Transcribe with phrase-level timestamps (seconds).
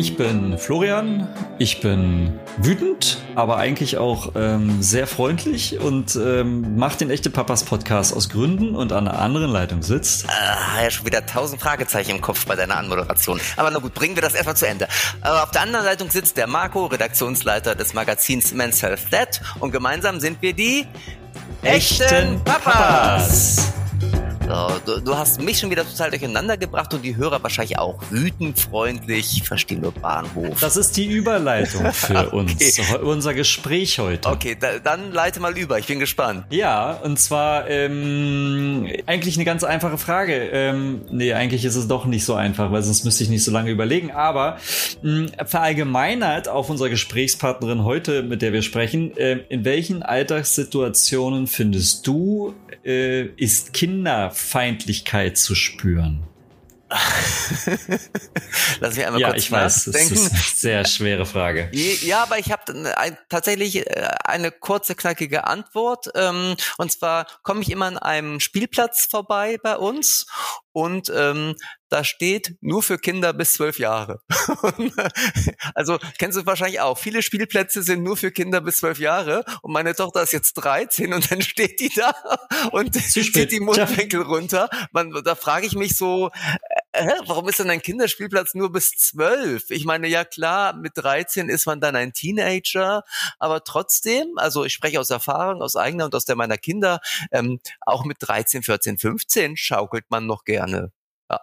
[0.00, 1.28] Ich bin Florian,
[1.58, 7.64] ich bin wütend, aber eigentlich auch ähm, sehr freundlich und ähm, mache den Echte Papas
[7.64, 10.24] Podcast aus Gründen und an einer anderen Leitung sitzt.
[10.26, 13.38] Ah, ja, schon wieder tausend Fragezeichen im Kopf bei deiner Anmoderation.
[13.58, 14.88] Aber na gut, bringen wir das erstmal zu Ende.
[15.20, 19.70] Aber auf der anderen Leitung sitzt der Marco, Redaktionsleiter des Magazins Men's Health That und
[19.70, 20.86] gemeinsam sind wir die
[21.60, 23.70] Echten Papas.
[24.50, 28.02] So, du, du, hast mich schon wieder total durcheinander gebracht und die Hörer wahrscheinlich auch
[28.10, 30.58] wütend, freundlich, verstehen nur Bahnhof.
[30.58, 32.36] Das ist die Überleitung für okay.
[32.36, 34.28] uns, unser Gespräch heute.
[34.28, 36.46] Okay, da, dann leite mal über, ich bin gespannt.
[36.50, 40.34] Ja, und zwar ähm, eigentlich eine ganz einfache Frage.
[40.52, 43.52] Ähm, nee, eigentlich ist es doch nicht so einfach, weil sonst müsste ich nicht so
[43.52, 44.10] lange überlegen.
[44.10, 44.58] Aber
[45.02, 52.04] mh, verallgemeinert auf unserer Gesprächspartnerin heute, mit der wir sprechen, äh, in welchen Alltagssituationen findest
[52.08, 52.52] du,
[52.84, 56.24] äh, ist Kinder Feindlichkeit zu spüren?
[58.80, 61.70] Lass mich einmal ja, kurz ich weiß, das ist eine sehr schwere Frage.
[62.02, 62.92] Ja, aber ich habe
[63.28, 66.10] tatsächlich äh, eine kurze, knackige Antwort.
[66.14, 70.26] Ähm, und zwar komme ich immer an einem Spielplatz vorbei bei uns
[70.72, 71.54] und ähm,
[71.88, 74.20] da steht nur für Kinder bis zwölf Jahre.
[75.74, 76.98] also kennst du wahrscheinlich auch.
[76.98, 81.12] Viele Spielplätze sind nur für Kinder bis zwölf Jahre und meine Tochter ist jetzt 13
[81.12, 82.12] und dann steht die da
[82.70, 84.70] und zieht die Mundwinkel runter.
[84.92, 86.30] Man, da frage ich mich so,
[86.92, 89.70] äh, warum ist denn ein Kinderspielplatz nur bis zwölf?
[89.70, 93.04] Ich meine, ja klar, mit 13 ist man dann ein Teenager,
[93.38, 97.60] aber trotzdem, also ich spreche aus Erfahrung, aus eigener und aus der meiner Kinder, ähm,
[97.82, 100.92] auch mit 13, 14, 15 schaukelt man noch gerne.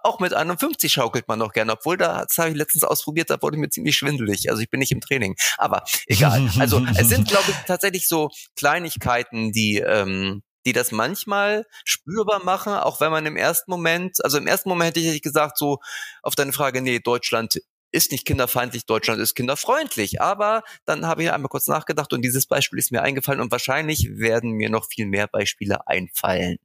[0.04, 3.42] Auch mit 51 schaukelt man noch gerne, obwohl da, das habe ich letztens ausprobiert, da
[3.42, 4.50] wurde mir ziemlich schwindelig.
[4.50, 5.36] Also ich bin nicht im Training.
[5.58, 6.50] Aber egal.
[6.60, 12.74] Also es sind, glaube ich, tatsächlich so Kleinigkeiten, die, ähm, die das manchmal spürbar machen,
[12.74, 15.80] auch wenn man im ersten Moment, also im ersten Moment hätte ich gesagt, so
[16.22, 17.62] auf deine Frage, nee, Deutschland
[17.92, 20.22] ist nicht kinderfeindlich, Deutschland ist kinderfreundlich.
[20.22, 24.10] Aber dann habe ich einmal kurz nachgedacht und dieses Beispiel ist mir eingefallen und wahrscheinlich
[24.18, 26.58] werden mir noch viel mehr Beispiele einfallen.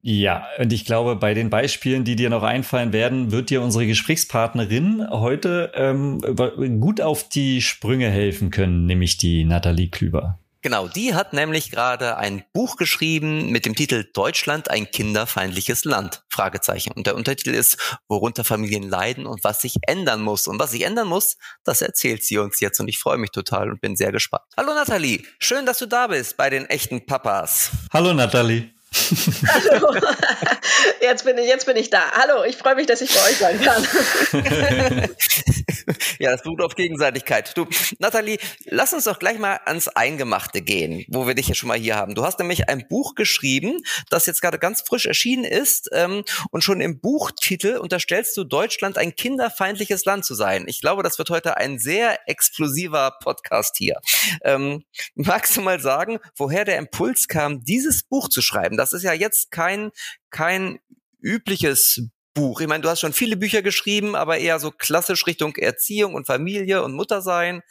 [0.00, 3.86] Ja, und ich glaube, bei den Beispielen, die dir noch einfallen werden, wird dir unsere
[3.86, 6.20] Gesprächspartnerin heute ähm,
[6.80, 10.38] gut auf die Sprünge helfen können, nämlich die Nathalie Klüber.
[10.64, 16.24] Genau, die hat nämlich gerade ein Buch geschrieben mit dem Titel Deutschland ein kinderfeindliches Land?
[16.30, 16.92] Fragezeichen.
[16.92, 20.46] Und der Untertitel ist, worunter Familien leiden und was sich ändern muss.
[20.46, 23.68] Und was sich ändern muss, das erzählt sie uns jetzt und ich freue mich total
[23.68, 24.44] und bin sehr gespannt.
[24.56, 27.70] Hallo Nathalie, schön, dass du da bist bei den echten Papas.
[27.92, 28.73] Hallo Nathalie.
[28.94, 29.94] Hallo.
[31.00, 32.00] Jetzt bin ich, jetzt bin ich da.
[32.12, 33.84] Hallo, ich freue mich, dass ich bei euch sein kann.
[36.18, 37.56] ja, das beruht auf Gegenseitigkeit.
[37.56, 37.66] Du,
[37.98, 41.78] Nathalie, lass uns doch gleich mal ans Eingemachte gehen, wo wir dich ja schon mal
[41.78, 42.14] hier haben.
[42.14, 46.64] Du hast nämlich ein Buch geschrieben, das jetzt gerade ganz frisch erschienen ist ähm, und
[46.64, 50.64] schon im Buchtitel unterstellst du Deutschland ein kinderfeindliches Land zu sein.
[50.68, 54.00] Ich glaube, das wird heute ein sehr explosiver Podcast hier.
[54.42, 54.84] Ähm,
[55.14, 58.76] magst du mal sagen, woher der Impuls kam, dieses Buch zu schreiben?
[58.84, 59.90] Das ist ja jetzt kein,
[60.30, 60.78] kein
[61.20, 62.02] übliches
[62.34, 62.60] Buch.
[62.60, 66.26] Ich meine, du hast schon viele Bücher geschrieben, aber eher so klassisch Richtung Erziehung und
[66.26, 67.62] Familie und Muttersein.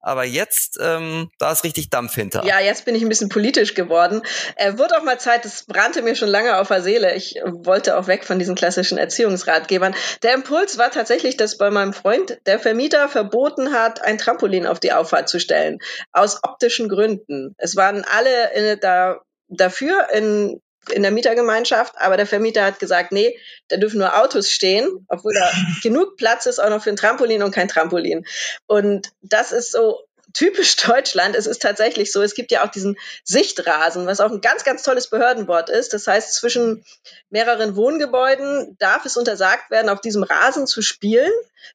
[0.00, 2.44] Aber jetzt, ähm, da ist richtig Dampf hinter.
[2.44, 4.22] Ja, jetzt bin ich ein bisschen politisch geworden.
[4.54, 7.14] Äh, wird auch mal Zeit, das brannte mir schon lange auf der Seele.
[7.16, 9.94] Ich wollte auch weg von diesen klassischen Erziehungsratgebern.
[10.22, 14.78] Der Impuls war tatsächlich, dass bei meinem Freund der Vermieter verboten hat, ein Trampolin auf
[14.78, 15.78] die Auffahrt zu stellen.
[16.12, 17.54] Aus optischen Gründen.
[17.58, 20.60] Es waren alle in, da dafür in
[20.90, 23.38] in der Mietergemeinschaft, aber der Vermieter hat gesagt, nee,
[23.68, 25.50] da dürfen nur Autos stehen, obwohl da
[25.82, 28.24] genug Platz ist auch noch für ein Trampolin und kein Trampolin.
[28.66, 31.34] Und das ist so typisch Deutschland.
[31.36, 34.82] Es ist tatsächlich so, es gibt ja auch diesen Sichtrasen, was auch ein ganz, ganz
[34.82, 35.92] tolles Behördenwort ist.
[35.92, 36.84] Das heißt, zwischen
[37.30, 41.32] mehreren Wohngebäuden darf es untersagt werden, auf diesem Rasen zu spielen,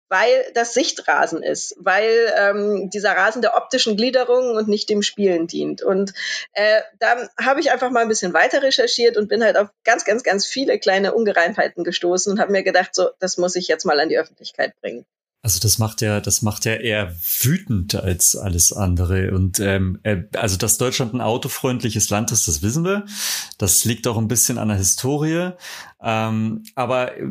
[0.10, 5.48] weil das Sichtrasen ist, weil ähm, dieser Rasen der optischen Gliederung und nicht dem Spielen
[5.48, 5.82] dient.
[5.82, 6.14] Und
[6.54, 10.06] äh, dann habe ich einfach mal ein bisschen weiter recherchiert und bin halt auf ganz,
[10.06, 13.86] ganz, ganz viele kleine Ungereimtheiten gestoßen und habe mir gedacht, so, das muss ich jetzt
[13.86, 15.06] mal an die Öffentlichkeit bringen.
[15.46, 19.34] Also das macht ja, das macht ja eher wütend als alles andere.
[19.34, 23.06] Und ähm, äh, also dass Deutschland ein autofreundliches Land ist, das wissen wir.
[23.58, 25.52] Das liegt auch ein bisschen an der Historie.
[26.02, 27.26] Ähm, aber äh,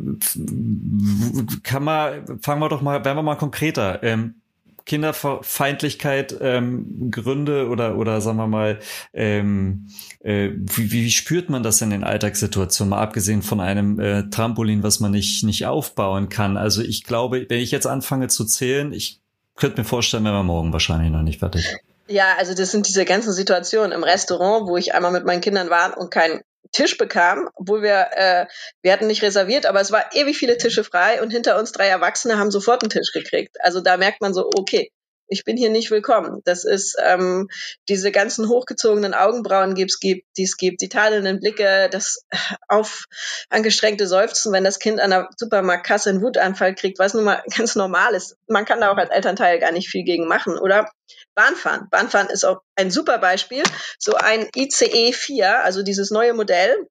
[1.63, 4.03] kann man, fangen wir doch mal, werden wir mal konkreter.
[4.03, 4.35] Ähm,
[4.85, 8.79] Kinderfeindlichkeit ähm, Gründe oder oder sagen wir mal
[9.13, 9.87] ähm,
[10.19, 14.83] äh, wie, wie spürt man das in den Alltagssituationen mal abgesehen von einem äh, Trampolin
[14.83, 16.57] was man nicht nicht aufbauen kann?
[16.57, 19.21] Also ich glaube wenn ich jetzt anfange zu zählen ich
[19.55, 21.77] könnte mir vorstellen wenn wir morgen wahrscheinlich noch nicht fertig.
[22.07, 25.69] Ja also das sind diese ganzen Situationen im Restaurant wo ich einmal mit meinen Kindern
[25.69, 26.41] war und kein
[26.71, 28.45] Tisch bekam, obwohl wir, äh,
[28.81, 31.87] wir hatten nicht reserviert, aber es war ewig viele Tische frei und hinter uns drei
[31.87, 33.57] Erwachsene haben sofort einen Tisch gekriegt.
[33.59, 34.91] Also da merkt man so, okay,
[35.33, 36.41] ich bin hier nicht willkommen.
[36.45, 37.49] Das ist ähm,
[37.89, 42.23] diese ganzen hochgezogenen Augenbrauen, es gibt, die es gibt, die tadelnden Blicke, das
[42.67, 43.05] auf
[43.49, 47.75] angestrengte Seufzen, wenn das Kind an der Supermarktkasse einen Wutanfall kriegt, was nun mal ganz
[47.75, 48.37] normal ist.
[48.47, 50.89] Man kann da auch als Elternteil gar nicht viel gegen machen, oder?
[51.33, 51.89] Bahnfahren.
[51.89, 53.63] Bahnfahren ist auch ein super Beispiel.
[53.97, 56.87] So ein ICE 4, also dieses neue Modell,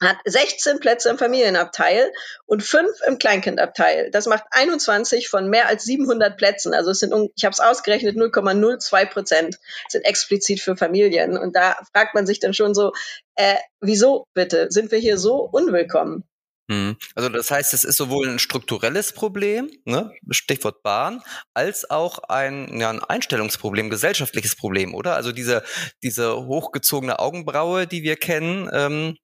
[0.00, 2.12] hat 16 Plätze im Familienabteil
[2.44, 4.10] und fünf im Kleinkindabteil.
[4.10, 6.74] Das macht 21 von mehr als 700 Plätzen.
[6.74, 9.58] Also es sind, ich habe es ausgerechnet, 0,02 Prozent
[9.88, 11.38] sind explizit für Familien.
[11.38, 12.92] Und da fragt man sich dann schon so,
[13.36, 16.24] äh, wieso bitte sind wir hier so unwillkommen?
[16.68, 16.96] Hm.
[17.14, 21.22] Also das heißt, es ist sowohl ein strukturelles Problem, ne, Stichwort Bahn,
[21.54, 25.14] als auch ein, ja, ein Einstellungsproblem, gesellschaftliches Problem, oder?
[25.14, 25.62] Also diese,
[26.02, 29.16] diese hochgezogene Augenbraue, die wir kennen, ähm,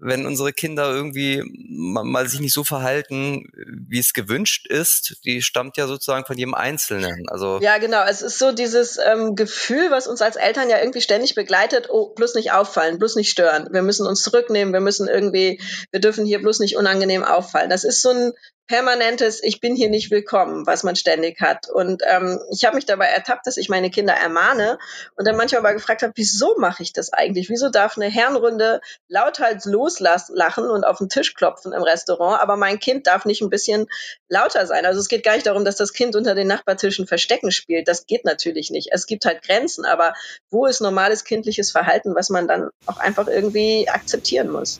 [0.00, 3.44] wenn unsere Kinder irgendwie mal, mal, sich nicht so verhalten,
[3.88, 7.28] wie es gewünscht ist, die stammt ja sozusagen von jedem Einzelnen.
[7.28, 8.04] Also ja, genau.
[8.04, 11.88] Es ist so dieses ähm, Gefühl, was uns als Eltern ja irgendwie ständig begleitet.
[11.90, 13.68] Oh, bloß nicht auffallen, bloß nicht stören.
[13.72, 14.72] Wir müssen uns zurücknehmen.
[14.72, 17.70] Wir müssen irgendwie, wir dürfen hier bloß nicht unangenehm auffallen.
[17.70, 18.32] Das ist so ein
[18.68, 21.70] permanentes Ich bin hier nicht willkommen, was man ständig hat.
[21.70, 24.78] Und ähm, ich habe mich dabei ertappt, dass ich meine Kinder ermahne
[25.16, 27.48] und dann manchmal mal gefragt habe, wieso mache ich das eigentlich?
[27.48, 32.78] Wieso darf eine Herrenrunde lauthals loslachen und auf den Tisch klopfen im Restaurant, aber mein
[32.78, 33.86] Kind darf nicht ein bisschen
[34.28, 34.84] lauter sein?
[34.84, 37.88] Also es geht gar nicht darum, dass das Kind unter den Nachbartischen Verstecken spielt.
[37.88, 38.90] Das geht natürlich nicht.
[38.92, 40.12] Es gibt halt Grenzen, aber
[40.50, 44.78] wo ist normales kindliches Verhalten, was man dann auch einfach irgendwie akzeptieren muss?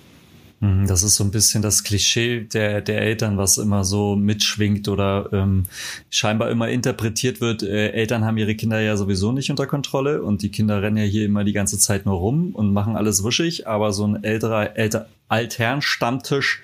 [0.61, 4.89] Mhm, das ist so ein bisschen das Klischee der, der Eltern, was immer so mitschwingt
[4.89, 5.67] oder ähm,
[6.11, 7.63] scheinbar immer interpretiert wird.
[7.63, 11.05] Äh, Eltern haben ihre Kinder ja sowieso nicht unter Kontrolle und die Kinder rennen ja
[11.05, 14.77] hier immer die ganze Zeit nur rum und machen alles wuschig, aber so ein älterer,
[14.77, 16.63] älter, Altherren-Stammtisch,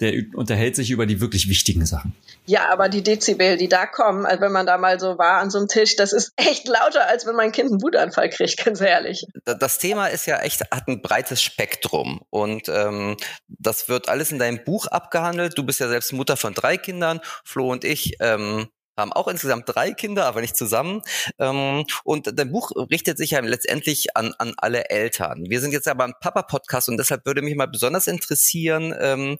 [0.00, 2.14] der unterhält sich über die wirklich wichtigen Sachen.
[2.44, 5.50] Ja, aber die Dezibel, die da kommen, also wenn man da mal so war an
[5.50, 8.80] so einem Tisch, das ist echt lauter, als wenn mein Kind einen Wutanfall kriegt, ganz
[8.80, 9.26] ehrlich.
[9.44, 13.16] Das Thema ist ja echt, hat ein breites Spektrum und ähm,
[13.48, 15.56] das wird alles in deinem Buch abgehandelt.
[15.56, 18.16] Du bist ja selbst Mutter von drei Kindern, Flo und ich.
[18.20, 21.02] Ähm, haben auch insgesamt drei Kinder, aber nicht zusammen.
[21.38, 25.44] Ähm, und dein Buch richtet sich ja letztendlich an, an alle Eltern.
[25.48, 29.38] Wir sind jetzt aber ein Papa-Podcast und deshalb würde mich mal besonders interessieren, ähm,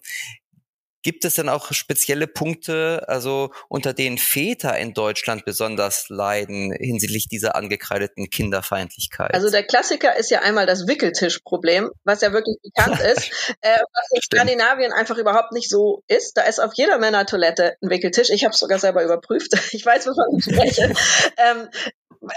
[1.03, 7.27] Gibt es denn auch spezielle Punkte, also unter denen Väter in Deutschland besonders leiden hinsichtlich
[7.27, 9.33] dieser angekreideten Kinderfeindlichkeit?
[9.33, 14.11] Also der Klassiker ist ja einmal das Wickeltischproblem, was ja wirklich bekannt ist, äh, was
[14.15, 16.35] in Skandinavien einfach überhaupt nicht so ist.
[16.35, 18.29] Da ist auf jeder Männertoilette ein Wickeltisch.
[18.29, 19.53] Ich habe es sogar selber überprüft.
[19.77, 20.93] Ich weiß, wovon ich spreche.
[21.37, 21.69] ähm,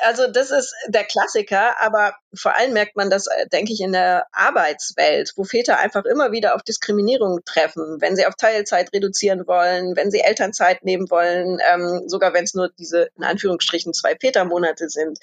[0.02, 3.92] also das ist der Klassiker, aber vor allem merkt man das, äh, denke ich, in
[3.92, 9.46] der Arbeitswelt, wo Väter einfach immer wieder auf Diskriminierung treffen, wenn sie auf Teilzeit reduzieren
[9.46, 14.16] wollen, wenn sie Elternzeit nehmen wollen, ähm, sogar wenn es nur diese in Anführungsstrichen zwei
[14.16, 15.18] Vätermonate sind,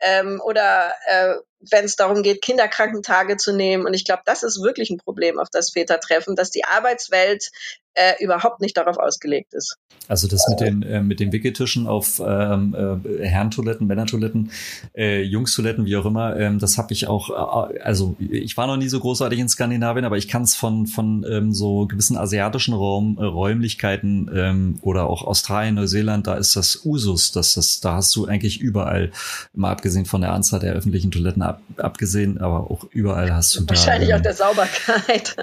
[0.00, 3.84] ähm, oder äh, wenn es darum geht, Kinderkrankentage zu nehmen.
[3.84, 7.50] Und ich glaube, das ist wirklich ein Problem, auf das Väter treffen, dass die Arbeitswelt
[7.94, 9.76] äh, überhaupt nicht darauf ausgelegt ist.
[10.06, 14.50] Also das mit den äh, mit den Wickeltischen auf ähm, äh, Herrentoiletten, Männertoiletten,
[14.96, 17.70] äh, Jungstoiletten, wie auch immer, ähm, das habe ich auch.
[17.70, 20.86] Äh, also ich war noch nie so großartig in Skandinavien, aber ich kann es von
[20.86, 26.56] von ähm, so gewissen asiatischen Raum, äh, Räumlichkeiten ähm, oder auch Australien, Neuseeland, da ist
[26.56, 29.10] das Usus, dass das da hast du eigentlich überall,
[29.52, 33.68] mal abgesehen von der Anzahl der öffentlichen Toiletten ab, abgesehen, aber auch überall hast du
[33.68, 35.36] Wahrscheinlich da, ähm, auch der Sauberkeit.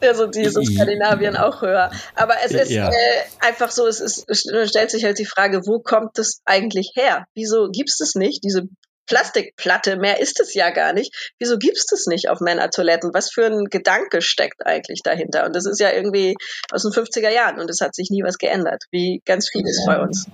[0.00, 1.90] also die ist in Skandinavien auch höher.
[2.14, 2.88] Aber es ist ja.
[2.88, 6.92] äh, einfach so, es, ist, es stellt sich halt die Frage, wo kommt es eigentlich
[6.94, 7.24] her?
[7.34, 8.68] Wieso gibt es nicht, diese
[9.10, 11.32] Plastikplatte, mehr ist es ja gar nicht.
[11.40, 13.10] Wieso gibt es das nicht auf Männertoiletten?
[13.12, 15.44] Was für ein Gedanke steckt eigentlich dahinter?
[15.44, 16.36] Und das ist ja irgendwie
[16.70, 20.00] aus den 50er Jahren und es hat sich nie was geändert, wie ganz vieles bei
[20.00, 20.28] uns.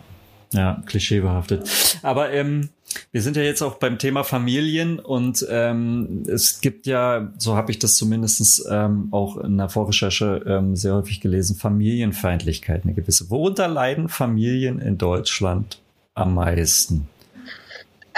[0.52, 1.68] Ja, klischeebehaftet.
[2.02, 2.68] Aber ähm,
[3.12, 7.70] wir sind ja jetzt auch beim Thema Familien und ähm, es gibt ja, so habe
[7.70, 13.30] ich das zumindest ähm, auch in der Vorrecherche ähm, sehr häufig gelesen, Familienfeindlichkeit, eine gewisse.
[13.30, 15.80] Worunter leiden Familien in Deutschland
[16.14, 17.08] am meisten?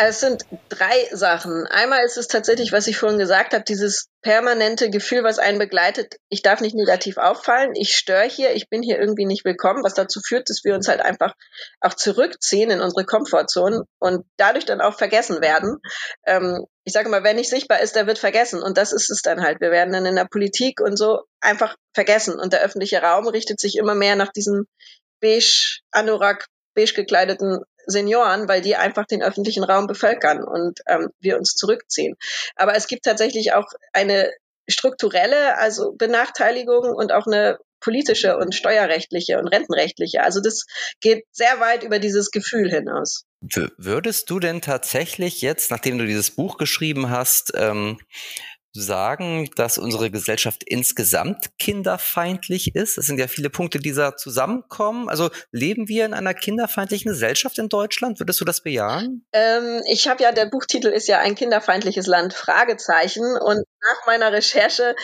[0.01, 1.67] Es sind drei Sachen.
[1.67, 6.19] Einmal ist es tatsächlich, was ich vorhin gesagt habe, dieses permanente Gefühl, was einen begleitet,
[6.29, 9.95] ich darf nicht negativ auffallen, ich störe hier, ich bin hier irgendwie nicht willkommen, was
[9.95, 11.35] dazu führt, dass wir uns halt einfach
[11.81, 15.79] auch zurückziehen in unsere Komfortzone und dadurch dann auch vergessen werden.
[16.27, 18.63] Ähm, ich sage mal, wer nicht sichtbar ist, der wird vergessen.
[18.63, 19.61] Und das ist es dann halt.
[19.61, 22.39] Wir werden dann in der Politik und so einfach vergessen.
[22.39, 24.69] Und der öffentliche Raum richtet sich immer mehr nach diesen
[25.21, 31.39] beige Anorak beige gekleideten Senioren, weil die einfach den öffentlichen Raum bevölkern und ähm, wir
[31.39, 32.17] uns zurückziehen.
[32.55, 34.31] Aber es gibt tatsächlich auch eine
[34.69, 40.23] strukturelle, also Benachteiligung und auch eine politische und steuerrechtliche und rentenrechtliche.
[40.23, 40.67] Also das
[41.01, 43.25] geht sehr weit über dieses Gefühl hinaus.
[43.77, 47.99] Würdest du denn tatsächlich jetzt, nachdem du dieses Buch geschrieben hast, ähm,
[48.81, 52.99] sagen, dass unsere Gesellschaft insgesamt kinderfeindlich ist?
[52.99, 55.09] Es sind ja viele Punkte, die da zusammenkommen.
[55.09, 58.21] Also leben wir in einer kinderfeindlichen Gesellschaft in Deutschland?
[58.21, 59.27] Würdest du das bejahen?
[59.33, 63.25] Ähm, ich habe ja, der Buchtitel ist ja ein kinderfeindliches Land, Fragezeichen.
[63.25, 64.95] Und nach meiner Recherche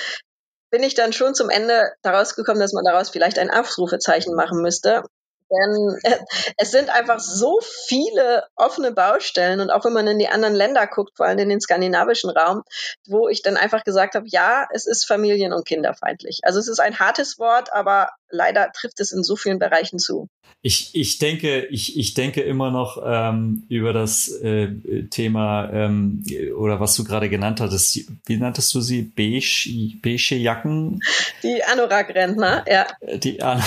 [0.70, 4.60] bin ich dann schon zum Ende daraus gekommen, dass man daraus vielleicht ein Aufrufezeichen machen
[4.60, 5.04] müsste.
[5.50, 6.18] Denn äh,
[6.56, 10.86] es sind einfach so viele offene Baustellen und auch wenn man in die anderen Länder
[10.86, 12.62] guckt, vor allem in den skandinavischen Raum,
[13.06, 16.40] wo ich dann einfach gesagt habe, ja, es ist familien- und kinderfeindlich.
[16.42, 20.28] Also es ist ein hartes Wort, aber leider trifft es in so vielen Bereichen zu.
[20.62, 24.68] Ich, ich denke, ich, ich denke immer noch ähm, über das äh,
[25.10, 26.24] Thema ähm,
[26.56, 28.00] oder was du gerade genannt hattest.
[28.24, 29.02] Wie nanntest du sie?
[29.02, 31.00] Beige, beige Jacken?
[31.42, 32.86] Die Anorak-Rentner, ja.
[33.18, 33.62] Die An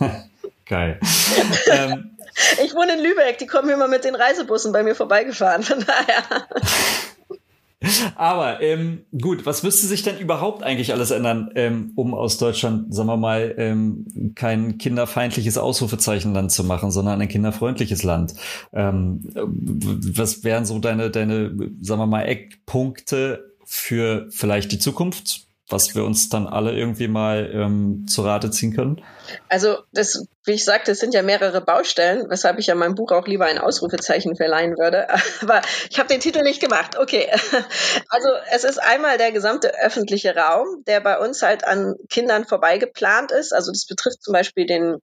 [0.68, 1.00] Geil.
[1.72, 2.16] ähm,
[2.64, 6.46] ich wohne in Lübeck, die kommen immer mit den Reisebussen bei mir vorbeigefahren, von daher.
[8.16, 12.92] Aber ähm, gut, was müsste sich denn überhaupt eigentlich alles ändern, ähm, um aus Deutschland,
[12.92, 18.34] sagen wir mal, ähm, kein kinderfeindliches Ausrufezeichenland zu machen, sondern ein kinderfreundliches Land?
[18.72, 25.47] Ähm, was wären so deine, deine, sagen wir mal, Eckpunkte für vielleicht die Zukunft?
[25.68, 29.02] Was wir uns dann alle irgendwie mal ähm, zu Rate ziehen können?
[29.48, 33.12] Also, das, wie ich sagte, es sind ja mehrere Baustellen, weshalb ich ja meinem Buch
[33.12, 35.08] auch lieber ein Ausrufezeichen verleihen würde.
[35.42, 35.60] Aber
[35.90, 36.96] ich habe den Titel nicht gemacht.
[36.98, 37.28] Okay.
[38.10, 43.32] Also es ist einmal der gesamte öffentliche Raum, der bei uns halt an Kindern vorbeigeplant
[43.32, 43.52] ist.
[43.52, 44.98] Also das betrifft zum Beispiel den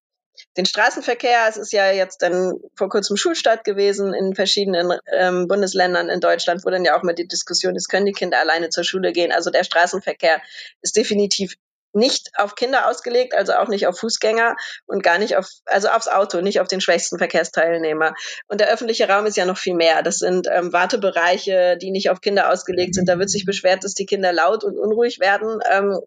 [0.58, 1.46] den Straßenverkehr.
[1.50, 6.66] Es ist ja jetzt dann vor kurzem Schulstart gewesen in verschiedenen ähm, Bundesländern in Deutschland,
[6.66, 9.32] wo dann ja auch mal die Diskussion ist, können die Kinder alleine zur Schule gehen.
[9.32, 10.42] Also der Straßenverkehr
[10.82, 11.56] ist definitiv
[11.96, 16.08] nicht auf Kinder ausgelegt, also auch nicht auf Fußgänger und gar nicht auf, also aufs
[16.08, 18.14] Auto, nicht auf den schwächsten Verkehrsteilnehmer.
[18.48, 20.04] Und der öffentliche Raum ist ja noch viel mehr.
[20.04, 23.08] Das sind ähm, Wartebereiche, die nicht auf Kinder ausgelegt sind.
[23.08, 25.60] Da wird sich beschwert, dass die Kinder laut und unruhig werden.
[25.72, 26.00] Ähm,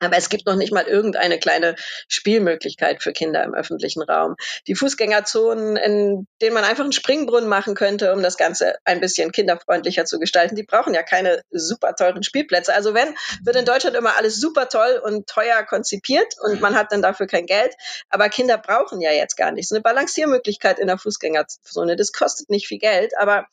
[0.00, 1.74] aber es gibt noch nicht mal irgendeine kleine
[2.08, 4.36] Spielmöglichkeit für Kinder im öffentlichen Raum.
[4.66, 9.32] Die Fußgängerzonen, in denen man einfach einen Springbrunnen machen könnte, um das Ganze ein bisschen
[9.32, 12.74] kinderfreundlicher zu gestalten, die brauchen ja keine super teuren Spielplätze.
[12.74, 16.92] Also wenn, wird in Deutschland immer alles super toll und teuer konzipiert und man hat
[16.92, 17.74] dann dafür kein Geld.
[18.08, 19.72] Aber Kinder brauchen ja jetzt gar nichts.
[19.72, 23.46] Eine Balanciermöglichkeit in der Fußgängerzone, das kostet nicht viel Geld, aber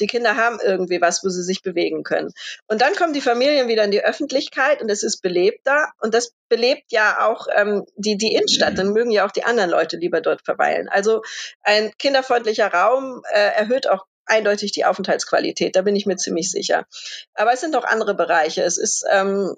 [0.00, 2.32] die Kinder haben irgendwie was, wo sie sich bewegen können.
[2.66, 6.32] Und dann kommen die Familien wieder in die Öffentlichkeit und es ist belebter und das
[6.48, 8.78] belebt ja auch ähm, die, die Innenstadt.
[8.78, 10.88] Dann mögen ja auch die anderen Leute lieber dort verweilen.
[10.88, 11.22] Also
[11.62, 15.76] ein kinderfreundlicher Raum äh, erhöht auch eindeutig die Aufenthaltsqualität.
[15.76, 16.86] Da bin ich mir ziemlich sicher.
[17.34, 18.62] Aber es sind noch andere Bereiche.
[18.62, 19.54] Es ist ähm,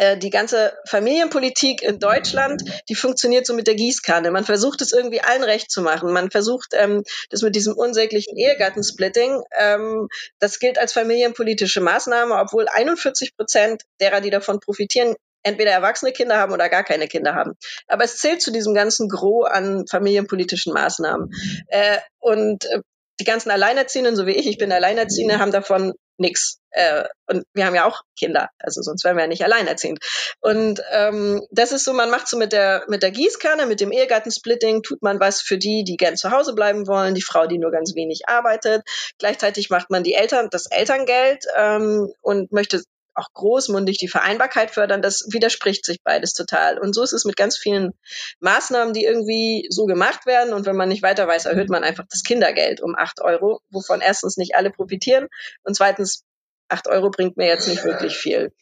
[0.00, 4.30] äh, die ganze Familienpolitik in Deutschland, die funktioniert so mit der Gießkanne.
[4.30, 6.12] Man versucht es irgendwie allen recht zu machen.
[6.12, 9.42] Man versucht ähm, das mit diesem unsäglichen Ehegattensplitting.
[9.58, 16.12] Ähm, das gilt als familienpolitische Maßnahme, obwohl 41 Prozent derer, die davon profitieren, entweder erwachsene
[16.12, 17.54] Kinder haben oder gar keine Kinder haben.
[17.88, 21.30] Aber es zählt zu diesem ganzen Gros an familienpolitischen Maßnahmen.
[21.68, 22.80] Äh, und äh,
[23.20, 26.58] die ganzen Alleinerziehenden, so wie ich, ich bin Alleinerziehende, haben davon nichts.
[26.70, 29.98] Äh, und wir haben ja auch Kinder, also sonst wären wir ja nicht alleinerziehend.
[30.40, 33.90] Und ähm, das ist so, man macht so mit der mit der Gießkanne, mit dem
[33.90, 37.58] Ehegattensplitting, tut man was für die, die gern zu Hause bleiben wollen, die Frau, die
[37.58, 38.82] nur ganz wenig arbeitet.
[39.18, 42.82] Gleichzeitig macht man die Eltern das Elterngeld ähm, und möchte
[43.14, 46.78] auch großmundig die Vereinbarkeit fördern, das widerspricht sich beides total.
[46.78, 47.92] Und so ist es mit ganz vielen
[48.40, 50.52] Maßnahmen, die irgendwie so gemacht werden.
[50.52, 54.00] Und wenn man nicht weiter weiß, erhöht man einfach das Kindergeld um acht Euro, wovon
[54.00, 55.28] erstens nicht alle profitieren
[55.62, 56.22] und zweitens
[56.68, 58.52] acht Euro bringt mir jetzt nicht wirklich viel.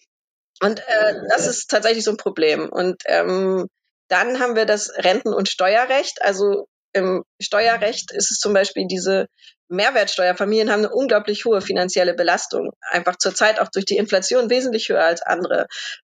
[0.60, 2.68] Und äh, das ist tatsächlich so ein Problem.
[2.68, 3.68] Und ähm,
[4.08, 6.22] dann haben wir das Renten- und Steuerrecht.
[6.22, 9.26] Also im Steuerrecht ist es zum Beispiel diese
[9.68, 10.34] Mehrwertsteuer.
[10.34, 12.70] Familien haben eine unglaublich hohe finanzielle Belastung.
[12.80, 15.66] Einfach zurzeit auch durch die Inflation wesentlich höher als andere.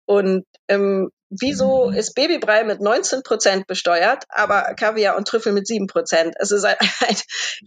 [0.09, 5.87] Und ähm, wieso ist Babybrei mit 19 Prozent besteuert, aber Kaviar und Trüffel mit 7
[5.87, 6.35] Prozent?
[6.39, 7.17] Es ist ein, ein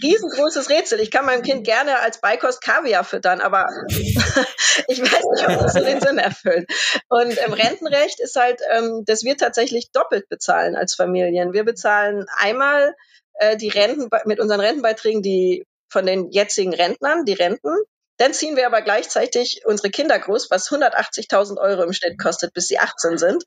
[0.01, 0.99] riesengroßes Rätsel.
[1.01, 5.73] Ich kann meinem Kind gerne als Beikost Kaviar füttern, aber ich weiß nicht, ob das
[5.73, 6.67] so den Sinn erfüllt.
[7.09, 11.53] Und im Rentenrecht ist halt, ähm, dass wir tatsächlich doppelt bezahlen als Familien.
[11.53, 12.95] Wir bezahlen einmal
[13.35, 17.75] äh, die Renten mit unseren Rentenbeiträgen, die von den jetzigen Rentnern, die Renten.
[18.21, 22.67] Dann ziehen wir aber gleichzeitig unsere Kinder groß, was 180.000 Euro im Schnitt kostet, bis
[22.67, 23.43] sie 18 sind.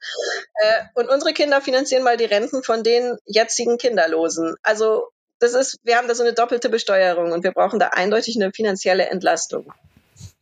[0.54, 4.57] Äh, und unsere Kinder finanzieren mal die Renten von den jetzigen Kinderlosen.
[4.64, 8.35] Also das ist, wir haben da so eine doppelte Besteuerung und wir brauchen da eindeutig
[8.35, 9.73] eine finanzielle Entlastung.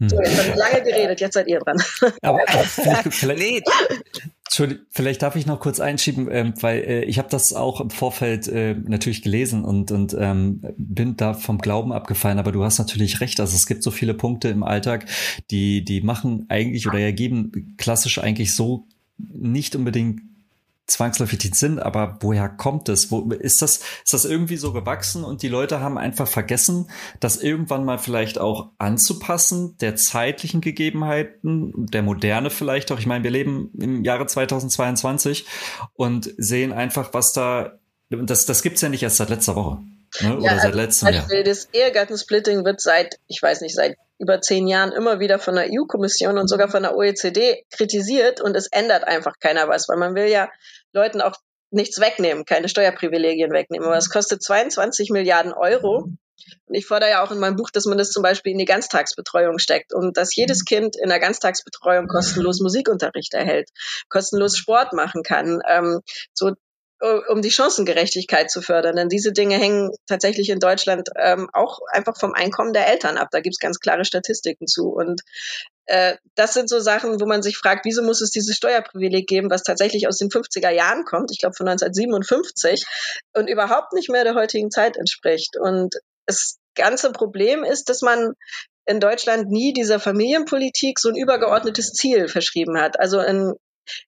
[0.09, 1.77] So, jetzt habe ich lange geredet, jetzt seid ihr dran.
[2.23, 2.65] Aber, aber
[3.11, 3.69] vielleicht.
[4.45, 7.91] Entschuldigung, vielleicht darf ich noch kurz einschieben, ähm, weil äh, ich habe das auch im
[7.91, 12.79] Vorfeld äh, natürlich gelesen und, und ähm, bin da vom Glauben abgefallen, aber du hast
[12.79, 13.41] natürlich recht.
[13.41, 15.07] Also es gibt so viele Punkte im Alltag,
[15.51, 20.21] die, die machen eigentlich oder ergeben klassisch eigentlich so nicht unbedingt
[20.93, 23.11] zwangsläufig den Sinn, aber woher kommt es?
[23.11, 26.89] Wo ist das, ist das irgendwie so gewachsen und die Leute haben einfach vergessen,
[27.21, 32.99] das irgendwann mal vielleicht auch anzupassen, der zeitlichen Gegebenheiten, der Moderne vielleicht auch.
[32.99, 35.47] Ich meine, wir leben im Jahre 2022
[35.95, 37.79] und sehen einfach, was da,
[38.11, 39.79] das, das gibt's ja nicht erst seit letzter Woche.
[40.21, 40.37] Ne?
[40.37, 41.27] Oder ja, seit letztem Jahr.
[41.45, 45.69] Das Ehegattensplitting wird seit, ich weiß nicht, seit über zehn Jahren immer wieder von der
[45.71, 50.15] EU-Kommission und sogar von der OECD kritisiert und es ändert einfach keiner was, weil man
[50.15, 50.51] will ja
[50.93, 51.37] Leuten auch
[51.71, 53.87] nichts wegnehmen, keine Steuerprivilegien wegnehmen.
[53.87, 56.11] Aber es kostet 22 Milliarden Euro.
[56.67, 58.65] Und ich fordere ja auch in meinem Buch, dass man das zum Beispiel in die
[58.65, 63.71] Ganztagsbetreuung steckt und dass jedes Kind in der Ganztagsbetreuung kostenlos Musikunterricht erhält,
[64.09, 65.61] kostenlos Sport machen kann.
[65.69, 66.01] Ähm,
[66.33, 66.53] so
[67.03, 68.97] um die Chancengerechtigkeit zu fördern.
[68.97, 73.29] Denn diese Dinge hängen tatsächlich in Deutschland ähm, auch einfach vom Einkommen der Eltern ab.
[73.33, 74.89] Da gibt es ganz klare Statistiken zu.
[74.89, 75.23] Und
[75.87, 79.51] äh, das sind so Sachen, wo man sich fragt, wieso muss es dieses Steuerprivileg geben,
[79.51, 82.87] was tatsächlich aus den 50er Jahren kommt, ich glaube von 1957,
[83.35, 85.57] und überhaupt nicht mehr der heutigen Zeit entspricht.
[85.59, 88.35] Und das ganze Problem ist, dass man
[88.87, 92.99] in Deutschland nie dieser Familienpolitik so ein übergeordnetes Ziel verschrieben hat.
[92.99, 93.55] Also in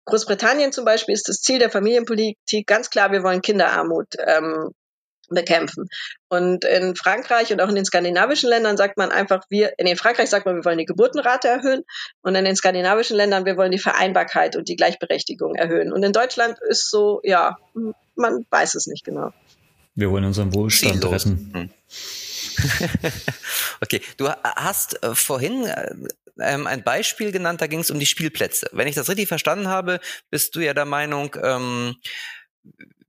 [0.04, 4.70] Großbritannien zum Beispiel ist das Ziel der Familienpolitik ganz klar, wir wollen Kinderarmut ähm,
[5.30, 5.88] bekämpfen.
[6.28, 10.28] Und in Frankreich und auch in den skandinavischen Ländern sagt man einfach, wir, in Frankreich
[10.28, 11.82] sagt man, wir wollen die Geburtenrate erhöhen
[12.22, 15.92] und in den skandinavischen Ländern, wir wollen die Vereinbarkeit und die Gleichberechtigung erhöhen.
[15.92, 17.56] Und in Deutschland ist so, ja,
[18.16, 19.30] man weiß es nicht genau.
[19.94, 21.26] Wir wollen unseren Wohlstand Ziellos.
[21.26, 21.70] retten.
[23.80, 25.94] Okay, du hast äh, vorhin äh,
[26.40, 28.68] ähm, ein Beispiel genannt, da ging es um die Spielplätze.
[28.72, 31.96] Wenn ich das richtig verstanden habe, bist du ja der Meinung, ähm,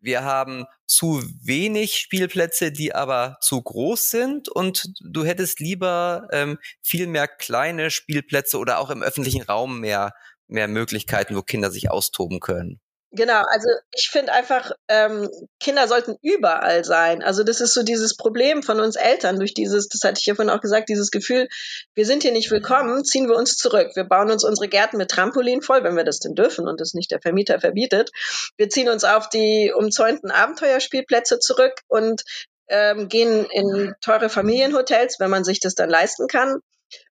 [0.01, 6.59] wir haben zu wenig Spielplätze, die aber zu groß sind und du hättest lieber ähm,
[6.83, 10.13] viel mehr kleine Spielplätze oder auch im öffentlichen Raum mehr,
[10.47, 12.79] mehr Möglichkeiten, wo Kinder sich austoben können.
[13.15, 15.29] Genau, also ich finde einfach, ähm,
[15.61, 17.23] Kinder sollten überall sein.
[17.23, 20.35] Also das ist so dieses Problem von uns Eltern durch dieses, das hatte ich ja
[20.35, 21.47] vorhin auch gesagt, dieses Gefühl,
[21.93, 23.91] wir sind hier nicht willkommen, ziehen wir uns zurück.
[23.95, 26.93] Wir bauen uns unsere Gärten mit Trampolin voll, wenn wir das denn dürfen und das
[26.93, 28.11] nicht der Vermieter verbietet.
[28.57, 32.21] Wir ziehen uns auf die umzäunten Abenteuerspielplätze zurück und
[32.67, 36.59] ähm, gehen in teure Familienhotels, wenn man sich das dann leisten kann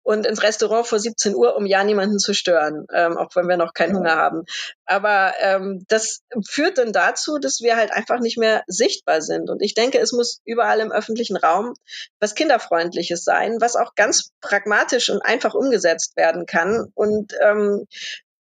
[0.02, 3.56] und ins Restaurant vor 17 Uhr, um ja niemanden zu stören, ähm, auch wenn wir
[3.56, 4.44] noch keinen Hunger haben.
[4.84, 9.50] Aber ähm, das führt dann dazu, dass wir halt einfach nicht mehr sichtbar sind.
[9.50, 11.74] Und ich denke, es muss überall im öffentlichen Raum
[12.20, 16.86] was Kinderfreundliches sein, was auch ganz pragmatisch und einfach umgesetzt werden kann.
[16.94, 17.86] Und ähm,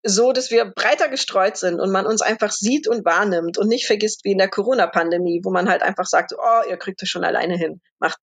[0.05, 3.87] so, dass wir breiter gestreut sind und man uns einfach sieht und wahrnimmt und nicht
[3.87, 7.25] vergisst wie in der Corona-Pandemie, wo man halt einfach sagt, oh, ihr kriegt es schon
[7.25, 8.19] alleine hin, macht.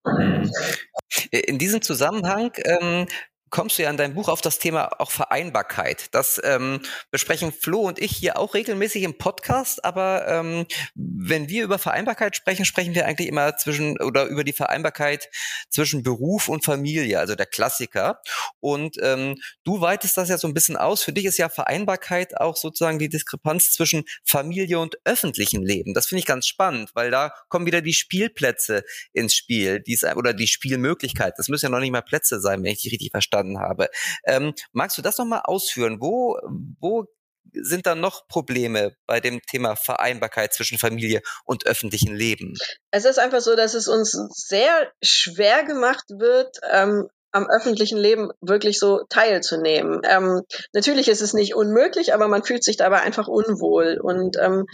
[1.32, 3.08] In diesem Zusammenhang ähm,
[3.50, 6.08] kommst du ja in deinem Buch auf das Thema auch Vereinbarkeit.
[6.12, 6.82] Das ähm,
[7.12, 12.36] besprechen Flo und ich hier auch regelmäßig im Podcast, aber ähm, wenn wir über Vereinbarkeit
[12.36, 15.30] sprechen, sprechen wir eigentlich immer zwischen oder über die Vereinbarkeit
[15.70, 18.22] zwischen Beruf und Familie, also der Klassiker.
[18.60, 21.04] Und ähm, du weitest das ja so ein bisschen aus.
[21.04, 25.94] Für dich ist ja Vereinbarkeit auch sozusagen die Diskrepanz zwischen Familie und öffentlichem Leben.
[25.94, 28.84] Das finde ich ganz spannend, weil da kommen wieder die Spielplätze
[29.14, 31.34] ins Spiel, die oder die Spielmöglichkeit.
[31.38, 33.90] Das müssen ja noch nicht mal Plätze sein, wenn ich dich richtig verstanden verstanden habe.
[34.26, 35.98] Ähm, magst du das nochmal ausführen?
[36.00, 36.38] Wo,
[36.80, 37.06] wo
[37.54, 42.54] sind da noch Probleme bei dem Thema Vereinbarkeit zwischen Familie und öffentlichem Leben?
[42.92, 48.32] Es ist einfach so, dass es uns sehr schwer gemacht wird, ähm, am öffentlichen Leben
[48.42, 50.02] wirklich so teilzunehmen.
[50.04, 50.42] Ähm,
[50.74, 54.00] natürlich ist es nicht unmöglich, aber man fühlt sich dabei einfach unwohl.
[54.02, 54.66] Und ähm,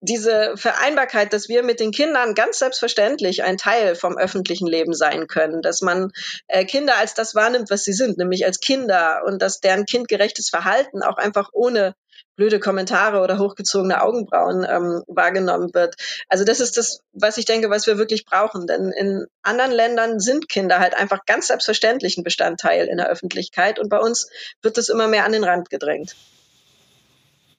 [0.00, 5.26] diese Vereinbarkeit, dass wir mit den Kindern ganz selbstverständlich ein Teil vom öffentlichen Leben sein
[5.26, 6.10] können, dass man
[6.48, 10.48] äh, Kinder als das wahrnimmt, was sie sind, nämlich als Kinder und dass deren kindgerechtes
[10.48, 11.94] Verhalten auch einfach ohne
[12.36, 15.96] blöde Kommentare oder hochgezogene Augenbrauen ähm, wahrgenommen wird.
[16.28, 18.66] Also das ist das, was ich denke, was wir wirklich brauchen.
[18.66, 23.78] Denn in anderen Ländern sind Kinder halt einfach ganz selbstverständlich ein Bestandteil in der Öffentlichkeit
[23.78, 24.30] und bei uns
[24.62, 26.16] wird es immer mehr an den Rand gedrängt.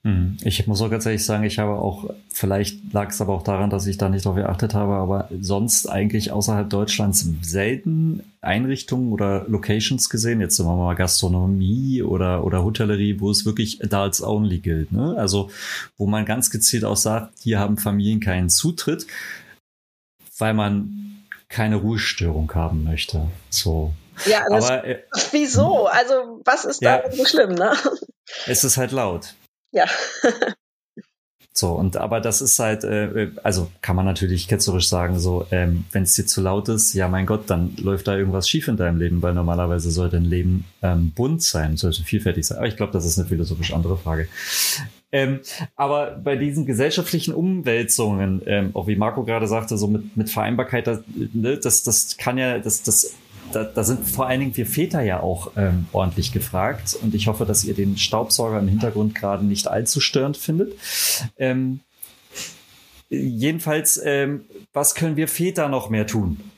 [0.04, 0.38] Hm.
[0.44, 3.70] Ich muss auch ganz ehrlich sagen, ich habe auch, vielleicht lag es aber auch daran,
[3.70, 9.46] dass ich da nicht darauf geachtet habe, aber sonst eigentlich außerhalb Deutschlands selten Einrichtungen oder
[9.48, 14.58] Locations gesehen, jetzt sagen wir mal Gastronomie oder, oder Hotellerie, wo es wirklich Adults Only
[14.58, 14.92] gilt.
[14.92, 15.16] Ne?
[15.18, 15.52] Also
[15.98, 19.06] wo man ganz gezielt auch sagt, hier haben Familien keinen Zutritt,
[20.40, 23.28] weil man keine Ruhestörung haben möchte.
[23.52, 23.94] So,
[24.26, 25.86] Ja, aber äh, wieso?
[25.86, 27.74] Also was ist ja, da so schlimm, ne?
[28.48, 29.36] Es ist halt laut.
[29.72, 29.86] Ja.
[31.54, 35.84] So, und aber das ist halt, äh, also kann man natürlich ketzerisch sagen, so, ähm,
[35.92, 38.78] wenn es dir zu laut ist, ja mein Gott, dann läuft da irgendwas schief in
[38.78, 42.58] deinem Leben, weil normalerweise soll dein Leben ähm, bunt sein, sollte vielfältig sein.
[42.58, 44.30] Aber ich glaube, das ist eine philosophisch andere Frage.
[45.12, 45.42] Ähm,
[45.76, 50.88] aber bei diesen gesellschaftlichen Umwälzungen, ähm, auch wie Marco gerade sagte, so mit, mit Vereinbarkeit,
[50.88, 51.02] das,
[51.34, 53.14] ne, das, das kann ja, das, das
[53.52, 56.98] da, da sind vor allen Dingen wir Väter ja auch ähm, ordentlich gefragt.
[57.02, 60.74] Und ich hoffe, dass ihr den Staubsauger im Hintergrund gerade nicht allzu störend findet.
[61.38, 61.82] Ähm,
[63.10, 66.51] jedenfalls, ähm, was können wir Väter noch mehr tun?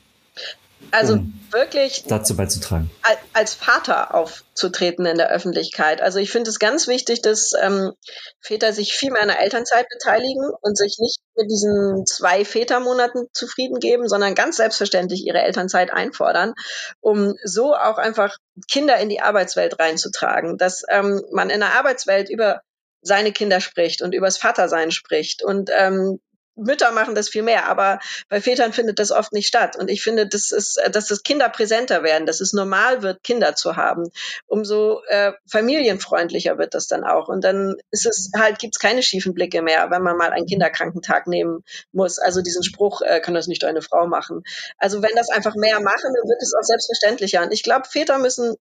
[0.94, 2.90] Also um wirklich dazu beizutragen.
[3.32, 6.00] Als Vater aufzutreten in der Öffentlichkeit.
[6.00, 7.92] Also ich finde es ganz wichtig, dass ähm,
[8.40, 13.26] Väter sich viel mehr an der Elternzeit beteiligen und sich nicht mit diesen zwei Vätermonaten
[13.32, 16.54] zufrieden geben, sondern ganz selbstverständlich ihre Elternzeit einfordern,
[17.00, 18.36] um so auch einfach
[18.70, 22.60] Kinder in die Arbeitswelt reinzutragen, dass ähm, man in der Arbeitswelt über
[23.02, 26.20] seine Kinder spricht und übers Vatersein spricht und ähm,
[26.56, 29.76] Mütter machen das viel mehr, aber bei Vätern findet das oft nicht statt.
[29.76, 33.54] Und ich finde, das ist, dass das Kinder präsenter werden, dass es normal wird, Kinder
[33.54, 34.10] zu haben.
[34.46, 37.28] Umso äh, familienfreundlicher wird das dann auch.
[37.28, 41.26] Und dann ist es halt, gibt's keine schiefen Blicke mehr, wenn man mal einen Kinderkrankentag
[41.26, 42.18] nehmen muss.
[42.18, 44.42] Also diesen Spruch, äh, kann das nicht eine Frau machen.
[44.78, 47.42] Also wenn das einfach mehr machen, dann wird es auch selbstverständlicher.
[47.42, 48.54] Und ich glaube, Väter müssen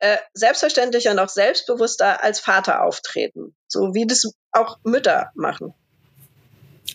[0.00, 3.54] äh, selbstverständlicher und auch selbstbewusster als Vater auftreten.
[3.68, 5.74] So wie das auch Mütter machen.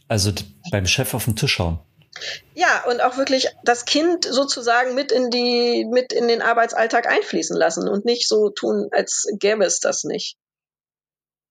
[0.10, 0.34] Also
[0.72, 1.80] beim Chef auf den Tisch schauen.
[2.54, 7.56] Ja, und auch wirklich das Kind sozusagen mit in die, mit in den Arbeitsalltag einfließen
[7.56, 10.38] lassen und nicht so tun, als gäbe es das nicht.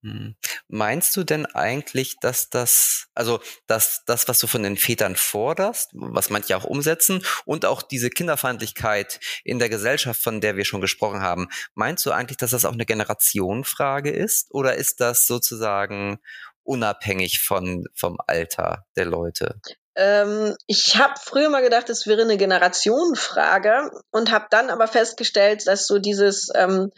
[0.03, 0.37] Hm.
[0.69, 5.91] Meinst du denn eigentlich, dass das, also dass das, was du von den Vätern forderst,
[5.93, 10.81] was manche auch umsetzen, und auch diese Kinderfeindlichkeit in der Gesellschaft, von der wir schon
[10.81, 14.55] gesprochen haben, meinst du eigentlich, dass das auch eine Generationenfrage ist?
[14.55, 16.21] Oder ist das sozusagen
[16.69, 19.61] unabhängig von, vom Alter der Leute?
[19.97, 25.67] Ähm, ich habe früher mal gedacht, es wäre eine Generationenfrage und habe dann aber festgestellt,
[25.67, 26.93] dass so dieses ähm,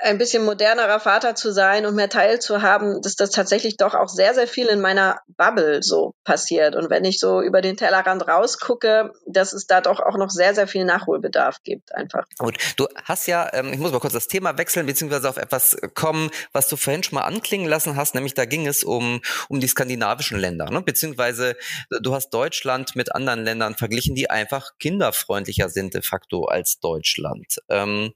[0.00, 3.94] ein bisschen modernerer Vater zu sein und mehr Teil zu haben, dass das tatsächlich doch
[3.94, 6.76] auch sehr, sehr viel in meiner Bubble so passiert.
[6.76, 10.54] Und wenn ich so über den Tellerrand rausgucke, dass es da doch auch noch sehr,
[10.54, 12.24] sehr viel Nachholbedarf gibt, einfach.
[12.38, 15.76] Gut, du hast ja, ähm, ich muss mal kurz das Thema wechseln, beziehungsweise auf etwas
[15.94, 19.58] kommen, was du vorhin schon mal anklingen lassen hast, nämlich da ging es um, um
[19.58, 20.80] die skandinavischen Länder, ne?
[20.80, 21.56] beziehungsweise
[22.00, 27.56] du hast Deutschland mit anderen Ländern verglichen, die einfach kinderfreundlicher sind de facto als Deutschland.
[27.68, 28.12] Ähm,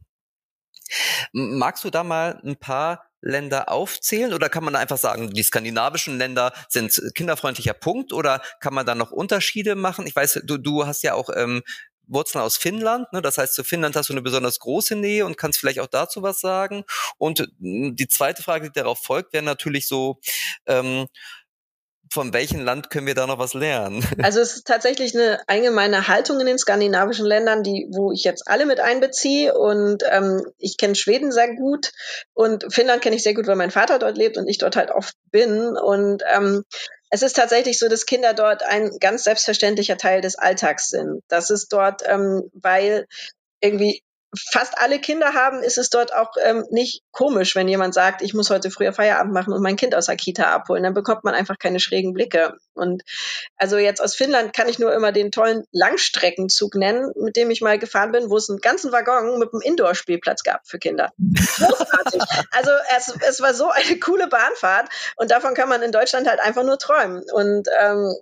[1.33, 6.19] Magst du da mal ein paar Länder aufzählen oder kann man einfach sagen, die skandinavischen
[6.19, 10.07] Länder sind kinderfreundlicher Punkt oder kann man da noch Unterschiede machen?
[10.07, 11.63] Ich weiß, du, du hast ja auch ähm,
[12.09, 13.23] Wurzeln aus Finnland, ne?
[13.23, 16.23] das heißt, zu Finnland hast du eine besonders große Nähe und kannst vielleicht auch dazu
[16.23, 16.85] was sagen.
[17.17, 20.21] Und die zweite Frage, die darauf folgt, wäre natürlich so,
[20.67, 21.07] ähm,
[22.13, 24.05] von welchem Land können wir da noch was lernen?
[24.23, 28.47] Also es ist tatsächlich eine allgemeine Haltung in den skandinavischen Ländern, die, wo ich jetzt
[28.47, 29.55] alle mit einbeziehe.
[29.55, 31.93] Und ähm, ich kenne Schweden sehr gut
[32.35, 34.91] und Finnland kenne ich sehr gut, weil mein Vater dort lebt und ich dort halt
[34.91, 35.77] oft bin.
[35.77, 36.65] Und ähm,
[37.09, 41.23] es ist tatsächlich so, dass Kinder dort ein ganz selbstverständlicher Teil des Alltags sind.
[41.29, 43.07] Das ist dort, ähm, weil
[43.61, 44.03] irgendwie
[44.35, 48.33] fast alle Kinder haben, ist es dort auch ähm, nicht komisch, wenn jemand sagt, ich
[48.33, 50.83] muss heute früher Feierabend machen und mein Kind aus der Kita abholen.
[50.83, 52.55] Dann bekommt man einfach keine schrägen Blicke.
[52.75, 53.03] Und
[53.57, 57.61] also jetzt aus Finnland kann ich nur immer den tollen Langstreckenzug nennen, mit dem ich
[57.61, 61.13] mal gefahren bin, wo es einen ganzen Waggon mit einem Indoor-Spielplatz gab für Kinder.
[61.19, 62.23] Großartig.
[62.53, 66.41] also es, es war so eine coole Bahnfahrt und davon kann man in Deutschland halt
[66.41, 67.23] einfach nur träumen.
[67.33, 68.15] Und ähm,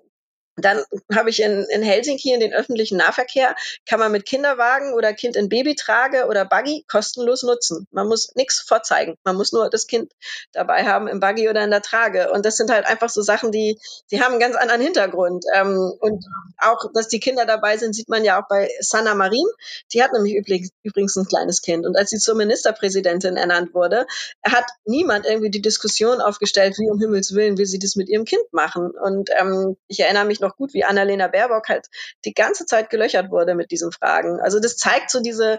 [0.64, 0.82] dann
[1.14, 3.54] habe ich in, in Helsinki in den öffentlichen Nahverkehr,
[3.88, 7.86] kann man mit Kinderwagen oder Kind in Babytrage oder Buggy kostenlos nutzen.
[7.90, 9.16] Man muss nichts vorzeigen.
[9.24, 10.12] Man muss nur das Kind
[10.52, 12.30] dabei haben im Buggy oder in der Trage.
[12.32, 13.78] Und das sind halt einfach so Sachen, die,
[14.10, 15.44] die haben einen ganz anderen Hintergrund.
[15.54, 16.24] Ähm, und
[16.58, 19.46] auch, dass die Kinder dabei sind, sieht man ja auch bei Sanna Marin.
[19.92, 21.86] Die hat nämlich übrigens, übrigens ein kleines Kind.
[21.86, 24.06] Und als sie zur Ministerpräsidentin ernannt wurde,
[24.44, 28.24] hat niemand irgendwie die Diskussion aufgestellt, wie um Himmels Willen will sie das mit ihrem
[28.24, 28.90] Kind machen.
[28.90, 31.86] Und ähm, ich erinnere mich noch gut, wie Annalena Baerbock halt
[32.24, 34.40] die ganze Zeit gelöchert wurde mit diesen Fragen.
[34.40, 35.58] Also das zeigt so diese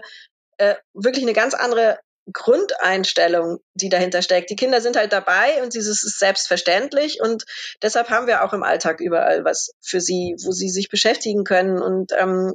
[0.58, 1.98] äh, wirklich eine ganz andere
[2.32, 4.50] Grundeinstellung, die dahinter steckt.
[4.50, 7.44] Die Kinder sind halt dabei und dieses ist selbstverständlich und
[7.82, 11.82] deshalb haben wir auch im Alltag überall was für sie, wo sie sich beschäftigen können.
[11.82, 12.54] Und ähm,